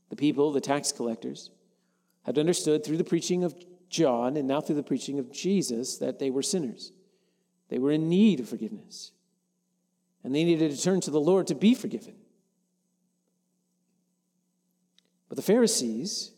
The 0.08 0.16
people, 0.16 0.52
the 0.52 0.60
tax 0.62 0.90
collectors, 0.90 1.50
had 2.22 2.38
understood 2.38 2.82
through 2.82 2.96
the 2.96 3.04
preaching 3.04 3.44
of 3.44 3.54
John 3.90 4.38
and 4.38 4.48
now 4.48 4.62
through 4.62 4.76
the 4.76 4.82
preaching 4.82 5.18
of 5.18 5.30
Jesus 5.30 5.98
that 5.98 6.18
they 6.18 6.30
were 6.30 6.42
sinners. 6.42 6.92
They 7.68 7.78
were 7.78 7.92
in 7.92 8.08
need 8.08 8.40
of 8.40 8.48
forgiveness. 8.48 9.12
And 10.24 10.34
they 10.34 10.44
needed 10.44 10.70
to 10.70 10.82
turn 10.82 11.02
to 11.02 11.10
the 11.10 11.20
Lord 11.20 11.46
to 11.48 11.54
be 11.54 11.74
forgiven. 11.74 12.14
But 15.28 15.36
the 15.36 15.42
Pharisees, 15.42 16.32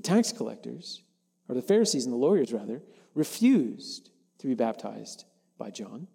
the 0.00 0.08
tax 0.08 0.32
collectors, 0.32 1.02
or 1.46 1.54
the 1.54 1.60
Pharisees 1.60 2.06
and 2.06 2.12
the 2.12 2.16
lawyers 2.16 2.54
rather, 2.54 2.80
refused 3.14 4.08
to 4.38 4.46
be 4.46 4.54
baptized 4.54 5.26
by 5.58 5.70
John 5.70 6.06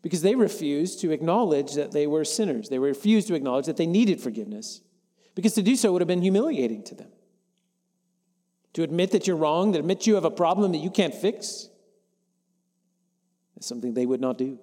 because 0.00 0.22
they 0.22 0.34
refused 0.34 1.00
to 1.00 1.10
acknowledge 1.10 1.74
that 1.74 1.92
they 1.92 2.06
were 2.06 2.24
sinners. 2.24 2.70
They 2.70 2.78
refused 2.78 3.28
to 3.28 3.34
acknowledge 3.34 3.66
that 3.66 3.76
they 3.76 3.86
needed 3.86 4.18
forgiveness 4.18 4.80
because 5.34 5.52
to 5.54 5.62
do 5.62 5.76
so 5.76 5.92
would 5.92 6.00
have 6.00 6.08
been 6.08 6.22
humiliating 6.22 6.84
to 6.84 6.94
them. 6.94 7.10
To 8.72 8.82
admit 8.82 9.10
that 9.10 9.26
you're 9.26 9.36
wrong, 9.36 9.74
to 9.74 9.78
admit 9.78 10.06
you 10.06 10.14
have 10.14 10.24
a 10.24 10.30
problem 10.30 10.72
that 10.72 10.78
you 10.78 10.90
can't 10.90 11.14
fix, 11.14 11.68
is 13.58 13.66
something 13.66 13.92
they 13.92 14.06
would 14.06 14.22
not 14.22 14.38
do. 14.38 14.58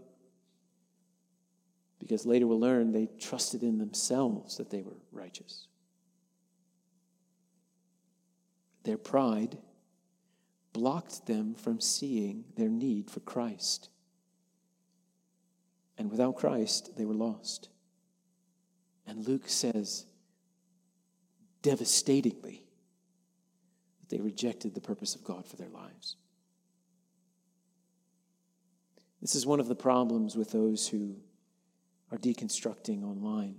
Because 1.99 2.25
later 2.25 2.47
we'll 2.47 2.59
learn 2.59 2.93
they 2.93 3.09
trusted 3.19 3.61
in 3.61 3.77
themselves 3.77 4.57
that 4.57 4.71
they 4.71 4.81
were 4.81 4.97
righteous. 5.11 5.67
Their 8.85 8.97
pride 8.97 9.57
blocked 10.71 11.25
them 11.25 11.55
from 11.55 11.81
seeing 11.81 12.45
their 12.55 12.69
need 12.69 13.09
for 13.09 13.19
Christ. 13.19 13.89
And 15.97 16.11
without 16.11 16.35
Christ, 16.35 16.95
they 16.95 17.05
were 17.05 17.15
lost. 17.15 17.69
And 19.07 19.27
Luke 19.27 19.47
says 19.49 20.05
devastatingly 21.63 22.63
that 24.01 24.15
they 24.15 24.21
rejected 24.21 24.75
the 24.75 24.81
purpose 24.81 25.15
of 25.15 25.23
God 25.23 25.47
for 25.47 25.55
their 25.55 25.69
lives. 25.69 26.15
This 29.19 29.33
is 29.33 29.47
one 29.47 29.59
of 29.59 29.67
the 29.67 29.75
problems 29.75 30.35
with 30.35 30.51
those 30.51 30.87
who 30.87 31.15
are 32.11 32.19
deconstructing 32.19 33.03
online. 33.03 33.55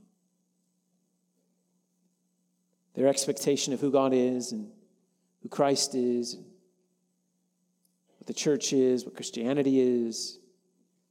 Their 2.95 3.09
expectation 3.09 3.73
of 3.73 3.81
who 3.81 3.91
God 3.91 4.13
is 4.15 4.53
and 4.53 4.71
who 5.47 5.51
Christ 5.51 5.95
is, 5.95 6.39
what 8.19 8.27
the 8.27 8.35
church 8.35 8.73
is, 8.73 9.05
what 9.05 9.15
Christianity 9.15 9.79
is, 9.79 10.41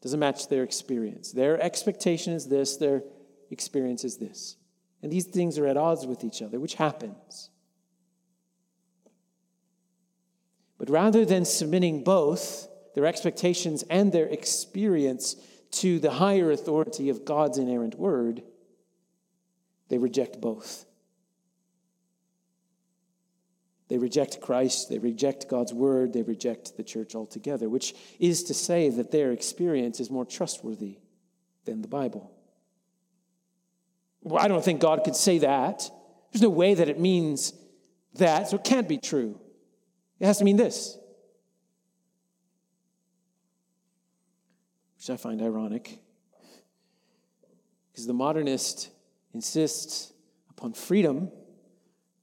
doesn't 0.02 0.20
match 0.20 0.50
their 0.50 0.64
experience. 0.64 1.32
Their 1.32 1.58
expectation 1.62 2.34
is 2.34 2.46
this, 2.46 2.76
their 2.76 3.02
experience 3.50 4.04
is 4.04 4.18
this. 4.18 4.58
And 5.02 5.10
these 5.10 5.24
things 5.24 5.58
are 5.58 5.68
at 5.68 5.78
odds 5.78 6.06
with 6.06 6.26
each 6.26 6.42
other, 6.42 6.60
which 6.60 6.74
happens. 6.74 7.50
But 10.78 10.90
rather 10.90 11.24
than 11.24 11.46
submitting 11.46 12.04
both 12.04 12.68
their 12.94 13.06
expectations 13.06 13.86
and 13.90 14.12
their 14.12 14.28
experience 14.28 15.38
to 15.72 15.98
the 15.98 16.12
higher 16.12 16.52
authority 16.52 17.08
of 17.08 17.24
God's 17.24 17.58
inerrant 17.58 17.98
word, 17.98 18.44
they 19.88 19.98
reject 19.98 20.42
both. 20.42 20.84
They 23.88 23.98
reject 24.00 24.42
Christ, 24.42 24.90
they 24.90 24.98
reject 24.98 25.48
God's 25.48 25.74
word, 25.74 26.14
they 26.14 26.24
reject 26.24 26.76
the 26.76 26.84
church 26.84 27.14
altogether, 27.14 27.70
which 27.70 27.94
is 28.20 28.44
to 28.46 28.54
say 28.54 28.90
that 28.90 29.12
their 29.12 29.32
experience 29.32 30.00
is 30.00 30.10
more 30.10 30.26
trustworthy 30.26 30.98
than 31.66 31.82
the 31.82 31.88
Bible. 31.88 32.32
Well, 34.24 34.44
I 34.44 34.48
don't 34.48 34.66
think 34.66 34.82
God 34.82 35.04
could 35.04 35.16
say 35.16 35.38
that. 35.40 35.88
There's 36.32 36.42
no 36.42 36.50
way 36.50 36.74
that 36.74 36.90
it 36.90 37.00
means 37.00 37.54
that, 38.16 38.50
so 38.50 38.56
it 38.56 38.64
can't 38.64 38.90
be 38.90 38.98
true. 38.98 39.40
It 40.20 40.26
has 40.26 40.40
to 40.40 40.44
mean 40.44 40.58
this. 40.58 40.98
Which 44.98 45.12
I 45.12 45.18
find 45.18 45.44
ironic. 45.44 46.00
Because 47.92 48.08
the 48.08 48.14
modernist 48.14 48.90
insists 49.34 50.12
upon 50.50 50.74
freedom 50.74 51.32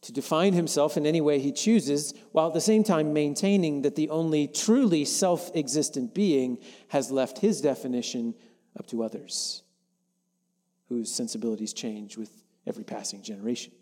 to 0.02 0.12
define 0.12 0.52
himself 0.52 0.96
in 0.96 1.06
any 1.06 1.20
way 1.20 1.38
he 1.38 1.52
chooses, 1.52 2.12
while 2.32 2.48
at 2.48 2.54
the 2.54 2.60
same 2.60 2.84
time 2.84 3.12
maintaining 3.12 3.82
that 3.82 3.94
the 3.94 4.10
only 4.10 4.46
truly 4.46 5.04
self 5.04 5.50
existent 5.54 6.14
being 6.14 6.58
has 6.88 7.10
left 7.10 7.38
his 7.38 7.60
definition 7.60 8.34
up 8.78 8.86
to 8.86 9.02
others, 9.02 9.62
whose 10.88 11.12
sensibilities 11.12 11.72
change 11.72 12.16
with 12.16 12.30
every 12.66 12.84
passing 12.84 13.22
generation. 13.22 13.72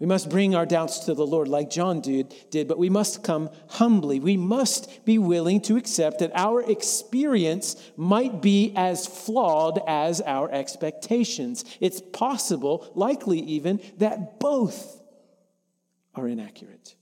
We 0.00 0.06
must 0.06 0.30
bring 0.30 0.54
our 0.54 0.64
doubts 0.64 1.00
to 1.00 1.14
the 1.14 1.26
Lord 1.26 1.46
like 1.46 1.68
John 1.68 2.00
did, 2.00 2.34
did, 2.50 2.66
but 2.66 2.78
we 2.78 2.88
must 2.88 3.22
come 3.22 3.50
humbly. 3.68 4.18
We 4.18 4.38
must 4.38 5.04
be 5.04 5.18
willing 5.18 5.60
to 5.62 5.76
accept 5.76 6.20
that 6.20 6.32
our 6.34 6.62
experience 6.62 7.76
might 7.98 8.40
be 8.40 8.72
as 8.74 9.06
flawed 9.06 9.78
as 9.86 10.22
our 10.22 10.50
expectations. 10.50 11.66
It's 11.80 12.00
possible, 12.00 12.90
likely 12.94 13.40
even, 13.40 13.78
that 13.98 14.40
both 14.40 15.02
are 16.14 16.26
inaccurate. 16.26 16.94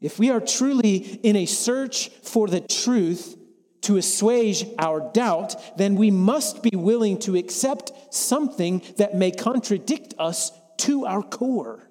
If 0.00 0.20
we 0.20 0.30
are 0.30 0.40
truly 0.40 0.96
in 1.24 1.34
a 1.34 1.46
search 1.46 2.10
for 2.22 2.46
the 2.46 2.60
truth, 2.60 3.36
to 3.82 3.96
assuage 3.96 4.64
our 4.78 5.10
doubt, 5.12 5.76
then 5.76 5.96
we 5.96 6.10
must 6.10 6.62
be 6.62 6.74
willing 6.74 7.18
to 7.20 7.36
accept 7.36 7.92
something 8.10 8.82
that 8.96 9.14
may 9.14 9.30
contradict 9.30 10.14
us 10.18 10.52
to 10.78 11.04
our 11.04 11.22
core. 11.22 11.88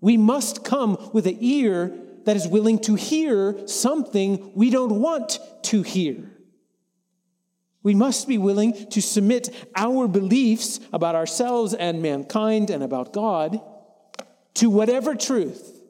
We 0.00 0.16
must 0.16 0.64
come 0.64 1.10
with 1.12 1.26
an 1.26 1.38
ear 1.40 1.92
that 2.24 2.36
is 2.36 2.46
willing 2.46 2.78
to 2.80 2.94
hear 2.94 3.66
something 3.66 4.52
we 4.54 4.70
don't 4.70 5.00
want 5.00 5.38
to 5.64 5.82
hear. 5.82 6.30
We 7.82 7.94
must 7.94 8.26
be 8.26 8.38
willing 8.38 8.88
to 8.90 9.02
submit 9.02 9.54
our 9.76 10.08
beliefs 10.08 10.80
about 10.92 11.14
ourselves 11.14 11.74
and 11.74 12.00
mankind 12.00 12.70
and 12.70 12.82
about 12.82 13.12
God 13.12 13.60
to 14.54 14.70
whatever 14.70 15.14
truth 15.14 15.82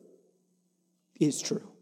is 1.20 1.40
true. 1.40 1.73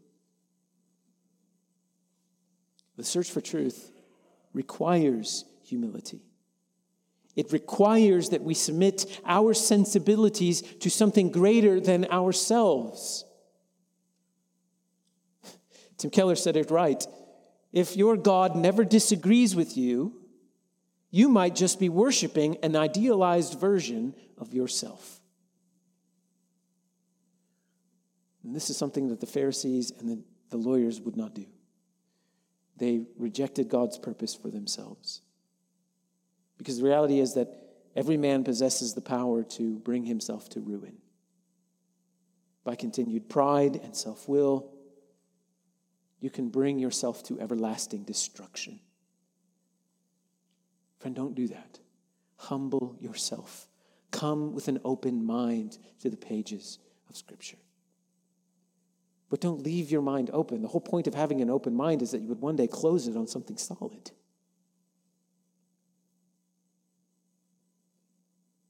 The 2.97 3.03
search 3.03 3.31
for 3.31 3.41
truth 3.41 3.91
requires 4.53 5.45
humility. 5.63 6.21
It 7.35 7.51
requires 7.51 8.29
that 8.29 8.43
we 8.43 8.53
submit 8.53 9.21
our 9.25 9.53
sensibilities 9.53 10.61
to 10.61 10.89
something 10.89 11.31
greater 11.31 11.79
than 11.79 12.05
ourselves. 12.05 13.25
Tim 15.97 16.11
Keller 16.11 16.35
said 16.35 16.55
it 16.55 16.69
right. 16.69 17.03
If 17.71 17.97
your 17.97 18.17
God 18.17 18.55
never 18.55 18.85
disagrees 18.85 19.55
with 19.55 19.75
you, 19.75 20.13
you 21.09 21.27
might 21.27 21.55
just 21.55 21.79
be 21.79 21.89
worshiping 21.89 22.57
an 22.61 22.75
idealized 22.75 23.59
version 23.59 24.13
of 24.37 24.53
yourself. 24.53 25.19
And 28.43 28.55
this 28.55 28.69
is 28.69 28.77
something 28.77 29.07
that 29.09 29.19
the 29.19 29.25
Pharisees 29.25 29.91
and 29.99 30.09
the, 30.09 30.23
the 30.49 30.57
lawyers 30.57 31.01
would 31.01 31.15
not 31.15 31.33
do. 31.33 31.45
They 32.77 33.05
rejected 33.17 33.69
God's 33.69 33.97
purpose 33.97 34.35
for 34.35 34.49
themselves. 34.49 35.21
Because 36.57 36.77
the 36.77 36.85
reality 36.85 37.19
is 37.19 37.33
that 37.35 37.49
every 37.95 38.17
man 38.17 38.43
possesses 38.43 38.93
the 38.93 39.01
power 39.01 39.43
to 39.43 39.77
bring 39.79 40.05
himself 40.05 40.49
to 40.49 40.59
ruin. 40.59 40.97
By 42.63 42.75
continued 42.75 43.29
pride 43.29 43.79
and 43.83 43.95
self 43.95 44.27
will, 44.27 44.71
you 46.19 46.29
can 46.29 46.49
bring 46.49 46.79
yourself 46.79 47.23
to 47.23 47.39
everlasting 47.39 48.03
destruction. 48.03 48.79
Friend, 50.99 51.15
don't 51.15 51.35
do 51.35 51.49
that. 51.49 51.79
Humble 52.37 52.95
yourself 52.99 53.67
Come 54.13 54.53
with 54.53 54.67
an 54.67 54.79
open 54.85 55.25
mind 55.25 55.79
to 56.01 56.09
the 56.09 56.15
pages 56.15 56.77
of 57.09 57.17
Scripture. 57.17 57.57
But 59.33 59.41
don't 59.41 59.63
leave 59.63 59.89
your 59.89 60.03
mind 60.03 60.29
open. 60.31 60.61
The 60.61 60.67
whole 60.67 60.79
point 60.79 61.07
of 61.07 61.15
having 61.15 61.41
an 61.41 61.49
open 61.49 61.73
mind 61.73 62.03
is 62.03 62.11
that 62.11 62.21
you 62.21 62.27
would 62.27 62.39
one 62.39 62.55
day 62.55 62.67
close 62.67 63.07
it 63.07 63.17
on 63.17 63.25
something 63.25 63.57
solid. 63.57 64.11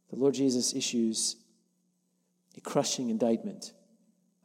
The 0.09 0.15
Lord 0.15 0.35
Jesus 0.35 0.73
issues 0.73 1.35
a 2.55 2.61
crushing 2.61 3.09
indictment 3.09 3.73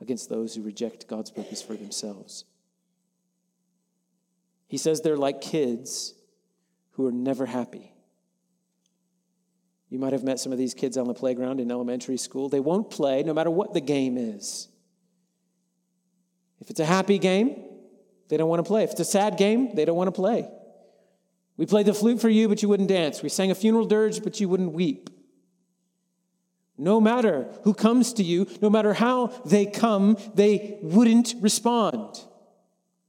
against 0.00 0.28
those 0.28 0.56
who 0.56 0.62
reject 0.62 1.06
God's 1.06 1.30
purpose 1.30 1.62
for 1.62 1.74
themselves. 1.74 2.44
He 4.66 4.76
says 4.76 5.00
they're 5.00 5.16
like 5.16 5.40
kids 5.40 6.14
who 6.94 7.06
are 7.06 7.12
never 7.12 7.46
happy. 7.46 7.92
You 9.88 10.00
might 10.00 10.14
have 10.14 10.24
met 10.24 10.40
some 10.40 10.50
of 10.50 10.58
these 10.58 10.74
kids 10.74 10.96
on 10.96 11.06
the 11.06 11.14
playground 11.14 11.60
in 11.60 11.70
elementary 11.70 12.16
school. 12.16 12.48
They 12.48 12.58
won't 12.58 12.90
play 12.90 13.22
no 13.22 13.32
matter 13.32 13.52
what 13.52 13.72
the 13.72 13.80
game 13.80 14.16
is. 14.18 14.66
If 16.60 16.70
it's 16.70 16.80
a 16.80 16.84
happy 16.84 17.18
game, 17.18 17.64
they 18.28 18.36
don't 18.36 18.48
want 18.48 18.64
to 18.64 18.68
play. 18.68 18.84
If 18.84 18.92
it's 18.92 19.00
a 19.00 19.04
sad 19.04 19.36
game, 19.36 19.74
they 19.74 19.84
don't 19.84 19.96
want 19.96 20.08
to 20.08 20.12
play. 20.12 20.48
We 21.56 21.66
played 21.66 21.86
the 21.86 21.94
flute 21.94 22.20
for 22.20 22.28
you, 22.28 22.48
but 22.48 22.62
you 22.62 22.68
wouldn't 22.68 22.88
dance. 22.88 23.22
We 23.22 23.28
sang 23.28 23.50
a 23.50 23.54
funeral 23.54 23.86
dirge, 23.86 24.22
but 24.22 24.40
you 24.40 24.48
wouldn't 24.48 24.72
weep. 24.72 25.10
No 26.76 27.00
matter 27.00 27.48
who 27.64 27.74
comes 27.74 28.12
to 28.14 28.22
you, 28.22 28.46
no 28.62 28.70
matter 28.70 28.94
how 28.94 29.28
they 29.44 29.66
come, 29.66 30.16
they 30.34 30.78
wouldn't 30.80 31.34
respond. 31.40 32.20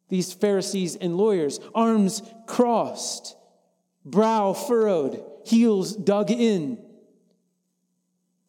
These 0.10 0.34
Pharisees 0.34 0.96
and 0.96 1.16
lawyers, 1.16 1.60
arms 1.76 2.24
crossed, 2.48 3.36
brow 4.04 4.54
furrowed, 4.54 5.24
heels 5.46 5.96
dug 5.96 6.32
in. 6.32 6.84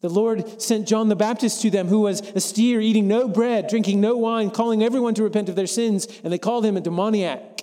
The 0.01 0.09
Lord 0.09 0.59
sent 0.61 0.87
John 0.87 1.09
the 1.09 1.15
Baptist 1.15 1.61
to 1.61 1.69
them, 1.69 1.87
who 1.87 2.01
was 2.01 2.21
a 2.21 2.39
steer 2.39 2.81
eating 2.81 3.07
no 3.07 3.27
bread, 3.27 3.67
drinking 3.67 4.01
no 4.01 4.17
wine, 4.17 4.49
calling 4.49 4.83
everyone 4.83 5.13
to 5.13 5.23
repent 5.23 5.47
of 5.47 5.55
their 5.55 5.67
sins, 5.67 6.07
and 6.23 6.33
they 6.33 6.39
called 6.39 6.65
him 6.65 6.75
a 6.75 6.81
demoniac. 6.81 7.61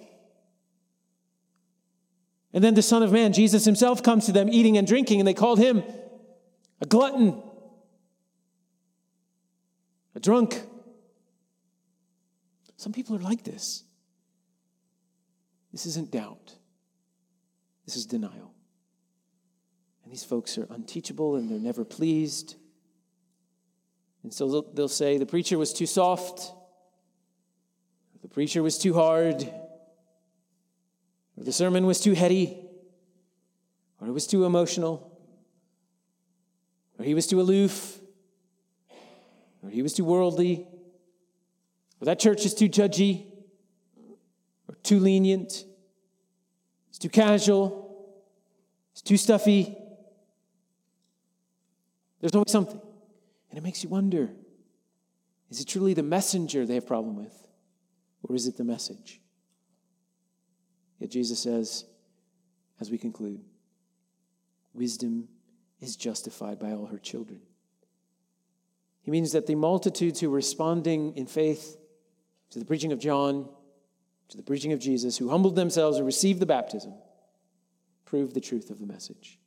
And 2.53 2.63
then 2.63 2.75
the 2.75 2.83
Son 2.83 3.03
of 3.03 3.13
Man, 3.13 3.33
Jesus 3.33 3.65
himself, 3.65 4.03
comes 4.03 4.27
to 4.27 4.33
them 4.33 4.49
eating 4.49 4.79
and 4.79 4.87
drinking, 4.87 5.21
and 5.21 5.27
they 5.27 5.35
called 5.35 5.59
him 5.59 5.83
a 6.81 6.87
glutton, 6.87 7.43
a 10.15 10.21
drunk. 10.21 10.63
Some 12.77 12.93
people 12.93 13.17
are 13.17 13.21
like 13.21 13.43
this. 13.43 13.83
This 15.73 15.87
isn't 15.87 16.13
doubt, 16.13 16.55
this 17.85 17.97
is 17.97 18.07
denial. 18.07 18.55
And 20.09 20.15
these 20.15 20.25
folks 20.25 20.57
are 20.57 20.67
unteachable 20.71 21.37
and 21.37 21.51
they're 21.51 21.59
never 21.59 21.85
pleased. 21.85 22.57
And 24.23 24.33
so 24.33 24.65
they'll, 24.73 24.89
say 24.89 25.19
the 25.19 25.27
preacher 25.27 25.59
was 25.59 25.75
too 25.75 25.85
soft, 25.85 26.51
the 28.23 28.29
preacher 28.29 28.63
was 28.63 28.79
too 28.79 28.95
hard, 28.95 29.43
or 31.37 31.45
the 31.45 31.53
sermon 31.53 31.85
was 31.85 32.01
too 32.01 32.15
heady, 32.15 32.59
or 34.01 34.09
it 34.09 34.13
was 34.13 34.27
too 34.27 34.47
emotional, 34.47 35.21
or 36.99 37.05
he 37.05 37.13
was 37.13 37.27
too 37.27 37.43
aloof, 37.43 38.01
or 39.63 39.69
he 39.69 39.83
was 39.83 39.93
too 39.93 40.07
worldly, 40.07 40.67
or 42.01 42.07
that 42.07 42.19
church 42.19 42.47
is 42.47 42.55
too 42.55 42.71
judgy, 42.71 43.27
or 44.69 44.75
too 44.83 45.01
lenient, 45.01 45.67
it's 46.89 46.99
too 46.99 47.11
casual, 47.11 48.09
it's 48.93 49.03
too 49.03 49.19
stuffy. 49.19 49.77
There's 52.21 52.35
always 52.35 52.51
something. 52.51 52.81
And 53.51 53.59
it 53.59 53.63
makes 53.63 53.83
you 53.83 53.89
wonder 53.89 54.31
is 55.51 55.61
it 55.61 55.67
truly 55.67 55.95
the 55.95 56.03
messenger 56.03 56.67
they 56.67 56.75
have 56.75 56.87
problem 56.87 57.17
with? 57.17 57.49
Or 58.23 58.35
is 58.35 58.47
it 58.47 58.57
the 58.57 58.65
message? 58.65 59.21
Yet 60.99 61.11
Jesus 61.11 61.39
says, 61.39 61.85
as 62.81 62.91
we 62.91 62.99
conclude, 62.99 63.41
wisdom 64.75 65.29
is 65.81 65.97
justified 65.97 66.59
by 66.59 66.73
all 66.73 66.87
her 66.87 66.99
children. 66.99 67.41
He 69.03 69.11
means 69.11 69.33
that 69.33 69.47
the 69.47 69.55
multitudes 69.55 70.21
who 70.21 70.29
were 70.29 70.37
responding 70.37 71.17
in 71.17 71.27
faith 71.27 71.79
to 72.51 72.59
the 72.59 72.65
preaching 72.65 72.93
of 72.93 72.99
John, 72.99 73.49
to 74.29 74.37
the 74.37 74.43
preaching 74.43 74.73
of 74.73 74.81
Jesus, 74.81 75.17
who 75.17 75.31
humbled 75.31 75.57
themselves 75.57 75.97
and 75.97 76.05
received 76.05 76.41
the 76.41 76.47
baptism, 76.47 76.93
proved 78.05 78.35
the 78.35 78.41
truth 78.41 78.71
of 78.71 78.81
the 78.81 78.87
message. 78.87 79.38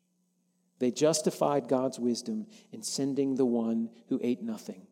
They 0.82 0.90
justified 0.90 1.68
God's 1.68 2.00
wisdom 2.00 2.48
in 2.72 2.82
sending 2.82 3.36
the 3.36 3.46
one 3.46 3.92
who 4.10 4.20
ate 4.24 4.42
nothing 4.42 4.88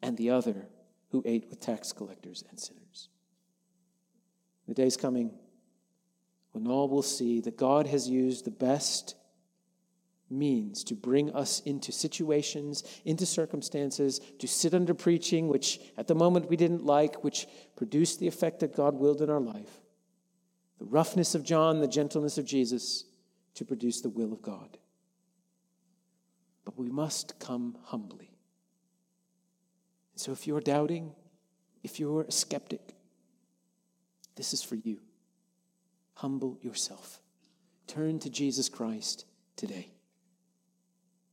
and 0.00 0.16
the 0.16 0.30
other 0.30 0.68
who 1.10 1.20
ate 1.26 1.46
with 1.50 1.58
tax 1.58 1.92
collectors 1.92 2.44
and 2.48 2.60
sinners. 2.60 3.08
The 4.68 4.74
day's 4.74 4.96
coming 4.96 5.32
when 6.52 6.68
all 6.68 6.88
will 6.88 7.02
see 7.02 7.40
that 7.40 7.56
God 7.56 7.88
has 7.88 8.08
used 8.08 8.44
the 8.44 8.52
best 8.52 9.16
means 10.30 10.84
to 10.84 10.94
bring 10.94 11.32
us 11.34 11.58
into 11.62 11.90
situations, 11.90 12.84
into 13.04 13.26
circumstances, 13.26 14.20
to 14.38 14.46
sit 14.46 14.74
under 14.74 14.94
preaching, 14.94 15.48
which 15.48 15.80
at 15.98 16.06
the 16.06 16.14
moment 16.14 16.48
we 16.48 16.56
didn't 16.56 16.86
like, 16.86 17.24
which 17.24 17.48
produced 17.74 18.20
the 18.20 18.28
effect 18.28 18.60
that 18.60 18.76
God 18.76 18.94
willed 18.94 19.22
in 19.22 19.28
our 19.28 19.40
life. 19.40 19.80
The 20.78 20.84
roughness 20.84 21.34
of 21.34 21.42
John, 21.42 21.80
the 21.80 21.88
gentleness 21.88 22.38
of 22.38 22.44
Jesus 22.44 23.05
to 23.56 23.64
produce 23.64 24.00
the 24.00 24.08
will 24.08 24.32
of 24.32 24.42
God. 24.42 24.78
But 26.64 26.78
we 26.78 26.88
must 26.88 27.38
come 27.38 27.76
humbly. 27.84 28.30
And 30.12 30.20
so 30.20 30.32
if 30.32 30.46
you're 30.46 30.60
doubting, 30.60 31.12
if 31.82 31.98
you're 31.98 32.22
a 32.22 32.32
skeptic, 32.32 32.94
this 34.36 34.52
is 34.52 34.62
for 34.62 34.76
you. 34.76 35.00
Humble 36.14 36.58
yourself. 36.62 37.20
Turn 37.86 38.18
to 38.20 38.30
Jesus 38.30 38.68
Christ 38.68 39.24
today. 39.56 39.90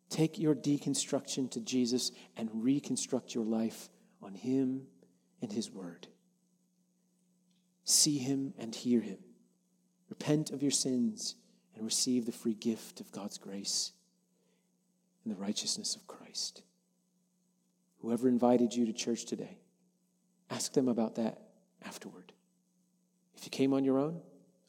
Take 0.10 0.38
your 0.38 0.56
deconstruction 0.56 1.50
to 1.52 1.60
Jesus 1.60 2.12
and 2.38 2.50
reconstruct 2.54 3.34
your 3.34 3.46
life 3.46 3.90
on 4.22 4.36
Him 4.36 4.84
and 5.42 5.52
His 5.52 5.72
Word. 5.72 6.08
See 7.84 8.18
Him 8.18 8.54
and 8.58 8.74
hear 8.74 9.02
Him. 9.02 9.18
Repent 10.10 10.52
of 10.52 10.62
your 10.62 10.72
sins 10.72 11.36
and 11.76 11.86
receive 11.86 12.26
the 12.26 12.32
free 12.32 12.54
gift 12.54 13.00
of 13.00 13.12
God's 13.12 13.38
grace 13.38 13.92
and 15.24 15.34
the 15.34 15.40
righteousness 15.40 15.96
of 15.96 16.08
Christ. 16.08 16.64
Whoever 18.02 18.28
invited 18.28 18.74
you 18.74 18.86
to 18.86 18.94
church 18.94 19.26
today, 19.26 19.58
ask 20.50 20.74
them 20.74 20.88
about 20.88 21.16
that 21.16 21.40
afterward. 21.84 22.34
If 23.36 23.46
you 23.46 23.50
came 23.50 23.74
on 23.74 23.84
your 23.84 23.98
own, 23.98 24.22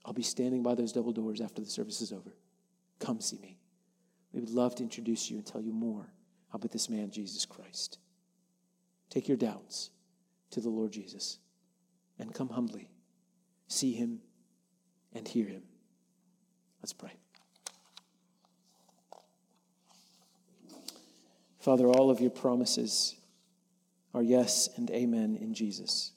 I'll 0.05 0.12
be 0.12 0.22
standing 0.22 0.62
by 0.62 0.74
those 0.74 0.92
double 0.92 1.12
doors 1.12 1.40
after 1.40 1.62
the 1.62 1.70
service 1.70 2.00
is 2.00 2.12
over. 2.12 2.36
Come 2.98 3.20
see 3.20 3.38
me. 3.38 3.59
We 4.32 4.40
would 4.40 4.50
love 4.50 4.74
to 4.76 4.82
introduce 4.82 5.30
you 5.30 5.36
and 5.36 5.46
tell 5.46 5.61
you 5.61 5.72
more 5.72 6.12
about 6.52 6.70
this 6.70 6.88
man, 6.88 7.11
Jesus 7.11 7.44
Christ. 7.44 7.98
Take 9.11 9.28
your 9.28 9.36
doubts 9.36 9.90
to 10.50 10.61
the 10.61 10.68
Lord 10.68 10.92
Jesus 10.92 11.38
and 12.18 12.34
come 12.34 12.48
humbly. 12.48 12.90
See 13.68 13.92
him 13.92 14.20
and 15.12 15.26
hear 15.26 15.46
him. 15.46 15.62
Let's 16.85 16.93
pray. 16.93 17.16
Father, 21.59 21.87
all 21.87 22.11
of 22.11 22.20
your 22.20 22.28
promises 22.28 23.16
are 24.12 24.22
yes 24.22 24.68
and 24.76 24.91
amen 24.91 25.39
in 25.41 25.55
Jesus. 25.55 26.12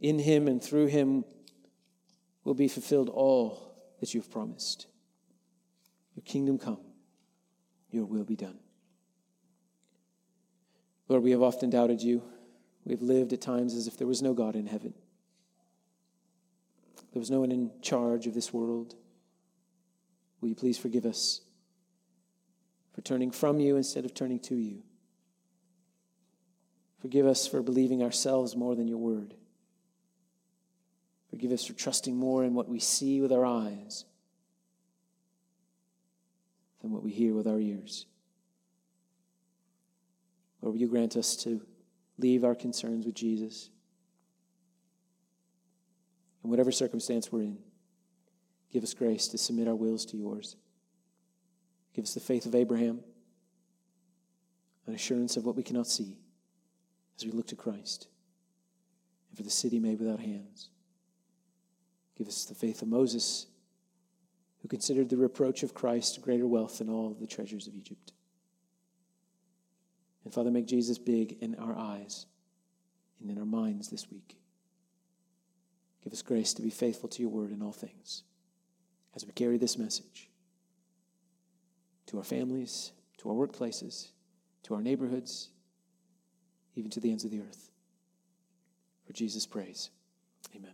In 0.00 0.18
him 0.18 0.48
and 0.48 0.62
through 0.62 0.86
him 0.86 1.26
will 2.44 2.54
be 2.54 2.66
fulfilled 2.66 3.10
all 3.10 3.76
that 4.00 4.14
you've 4.14 4.30
promised. 4.30 4.86
Your 6.14 6.22
kingdom 6.24 6.56
come, 6.56 6.80
your 7.90 8.06
will 8.06 8.24
be 8.24 8.36
done. 8.36 8.58
Lord, 11.08 11.22
we 11.22 11.32
have 11.32 11.42
often 11.42 11.68
doubted 11.68 12.00
you. 12.00 12.22
We 12.86 12.92
have 12.92 13.02
lived 13.02 13.34
at 13.34 13.42
times 13.42 13.74
as 13.74 13.86
if 13.86 13.98
there 13.98 14.06
was 14.06 14.22
no 14.22 14.32
God 14.32 14.56
in 14.56 14.66
heaven. 14.66 14.94
There 17.16 17.20
was 17.20 17.30
no 17.30 17.40
one 17.40 17.50
in 17.50 17.70
charge 17.80 18.26
of 18.26 18.34
this 18.34 18.52
world. 18.52 18.94
Will 20.38 20.50
you 20.50 20.54
please 20.54 20.76
forgive 20.76 21.06
us 21.06 21.40
for 22.94 23.00
turning 23.00 23.30
from 23.30 23.58
you 23.58 23.78
instead 23.78 24.04
of 24.04 24.12
turning 24.12 24.38
to 24.40 24.54
you? 24.54 24.82
Forgive 27.00 27.24
us 27.24 27.46
for 27.46 27.62
believing 27.62 28.02
ourselves 28.02 28.54
more 28.54 28.76
than 28.76 28.86
your 28.86 28.98
word. 28.98 29.32
Forgive 31.30 31.52
us 31.52 31.64
for 31.64 31.72
trusting 31.72 32.14
more 32.14 32.44
in 32.44 32.52
what 32.52 32.68
we 32.68 32.80
see 32.80 33.22
with 33.22 33.32
our 33.32 33.46
eyes 33.46 34.04
than 36.82 36.92
what 36.92 37.02
we 37.02 37.12
hear 37.12 37.32
with 37.32 37.46
our 37.46 37.58
ears. 37.58 38.04
Lord, 40.60 40.74
will 40.74 40.80
you 40.82 40.88
grant 40.88 41.16
us 41.16 41.34
to 41.44 41.62
leave 42.18 42.44
our 42.44 42.54
concerns 42.54 43.06
with 43.06 43.14
Jesus? 43.14 43.70
In 46.46 46.50
whatever 46.50 46.70
circumstance 46.70 47.32
we're 47.32 47.42
in, 47.42 47.58
give 48.72 48.84
us 48.84 48.94
grace 48.94 49.26
to 49.26 49.36
submit 49.36 49.66
our 49.66 49.74
wills 49.74 50.06
to 50.06 50.16
yours. 50.16 50.54
Give 51.92 52.04
us 52.04 52.14
the 52.14 52.20
faith 52.20 52.46
of 52.46 52.54
Abraham, 52.54 53.00
an 54.86 54.94
assurance 54.94 55.36
of 55.36 55.44
what 55.44 55.56
we 55.56 55.64
cannot 55.64 55.88
see 55.88 56.18
as 57.18 57.24
we 57.24 57.32
look 57.32 57.48
to 57.48 57.56
Christ, 57.56 58.06
and 59.28 59.36
for 59.36 59.42
the 59.42 59.50
city 59.50 59.80
made 59.80 59.98
without 59.98 60.20
hands. 60.20 60.68
Give 62.16 62.28
us 62.28 62.44
the 62.44 62.54
faith 62.54 62.80
of 62.80 62.86
Moses, 62.86 63.46
who 64.62 64.68
considered 64.68 65.08
the 65.08 65.16
reproach 65.16 65.64
of 65.64 65.74
Christ 65.74 66.22
greater 66.22 66.46
wealth 66.46 66.78
than 66.78 66.88
all 66.88 67.16
the 67.18 67.26
treasures 67.26 67.66
of 67.66 67.74
Egypt. 67.74 68.12
And 70.24 70.32
Father, 70.32 70.52
make 70.52 70.66
Jesus 70.66 70.98
big 70.98 71.38
in 71.40 71.56
our 71.56 71.76
eyes 71.76 72.26
and 73.20 73.30
in 73.30 73.38
our 73.38 73.44
minds 73.44 73.88
this 73.88 74.08
week. 74.12 74.36
Give 76.06 76.12
us 76.12 76.22
grace 76.22 76.54
to 76.54 76.62
be 76.62 76.70
faithful 76.70 77.08
to 77.08 77.20
your 77.20 77.32
word 77.32 77.50
in 77.50 77.60
all 77.60 77.72
things 77.72 78.22
as 79.16 79.26
we 79.26 79.32
carry 79.32 79.58
this 79.58 79.76
message 79.76 80.30
to 82.06 82.18
our 82.18 82.22
families, 82.22 82.92
to 83.18 83.28
our 83.28 83.34
workplaces, 83.34 84.10
to 84.62 84.74
our 84.76 84.80
neighborhoods, 84.80 85.48
even 86.76 86.92
to 86.92 87.00
the 87.00 87.10
ends 87.10 87.24
of 87.24 87.32
the 87.32 87.40
earth. 87.40 87.72
For 89.04 89.14
Jesus' 89.14 89.46
praise. 89.46 89.90
Amen. 90.54 90.70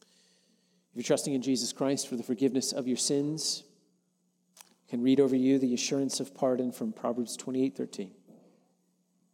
If 0.00 0.94
you're 0.94 1.02
trusting 1.02 1.34
in 1.34 1.42
Jesus 1.42 1.74
Christ 1.74 2.08
for 2.08 2.16
the 2.16 2.22
forgiveness 2.22 2.72
of 2.72 2.88
your 2.88 2.96
sins, 2.96 3.64
I 4.62 4.90
can 4.90 5.02
read 5.02 5.20
over 5.20 5.36
you 5.36 5.58
the 5.58 5.74
assurance 5.74 6.20
of 6.20 6.34
pardon 6.34 6.72
from 6.72 6.90
Proverbs 6.90 7.36
28 7.36 7.76
13. 7.76 8.12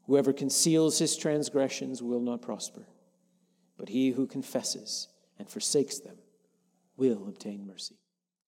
Whoever 0.07 0.33
conceals 0.33 0.99
his 0.99 1.17
transgressions 1.17 2.03
will 2.03 2.19
not 2.19 2.43
prosper, 2.43 2.83
but 3.77 3.89
he 3.89 4.11
who 4.11 4.27
confesses 4.27 5.09
and 5.39 5.49
forsakes 5.49 5.99
them 5.99 6.17
will 6.97 7.27
obtain 7.29 7.67
mercy. 7.67 7.97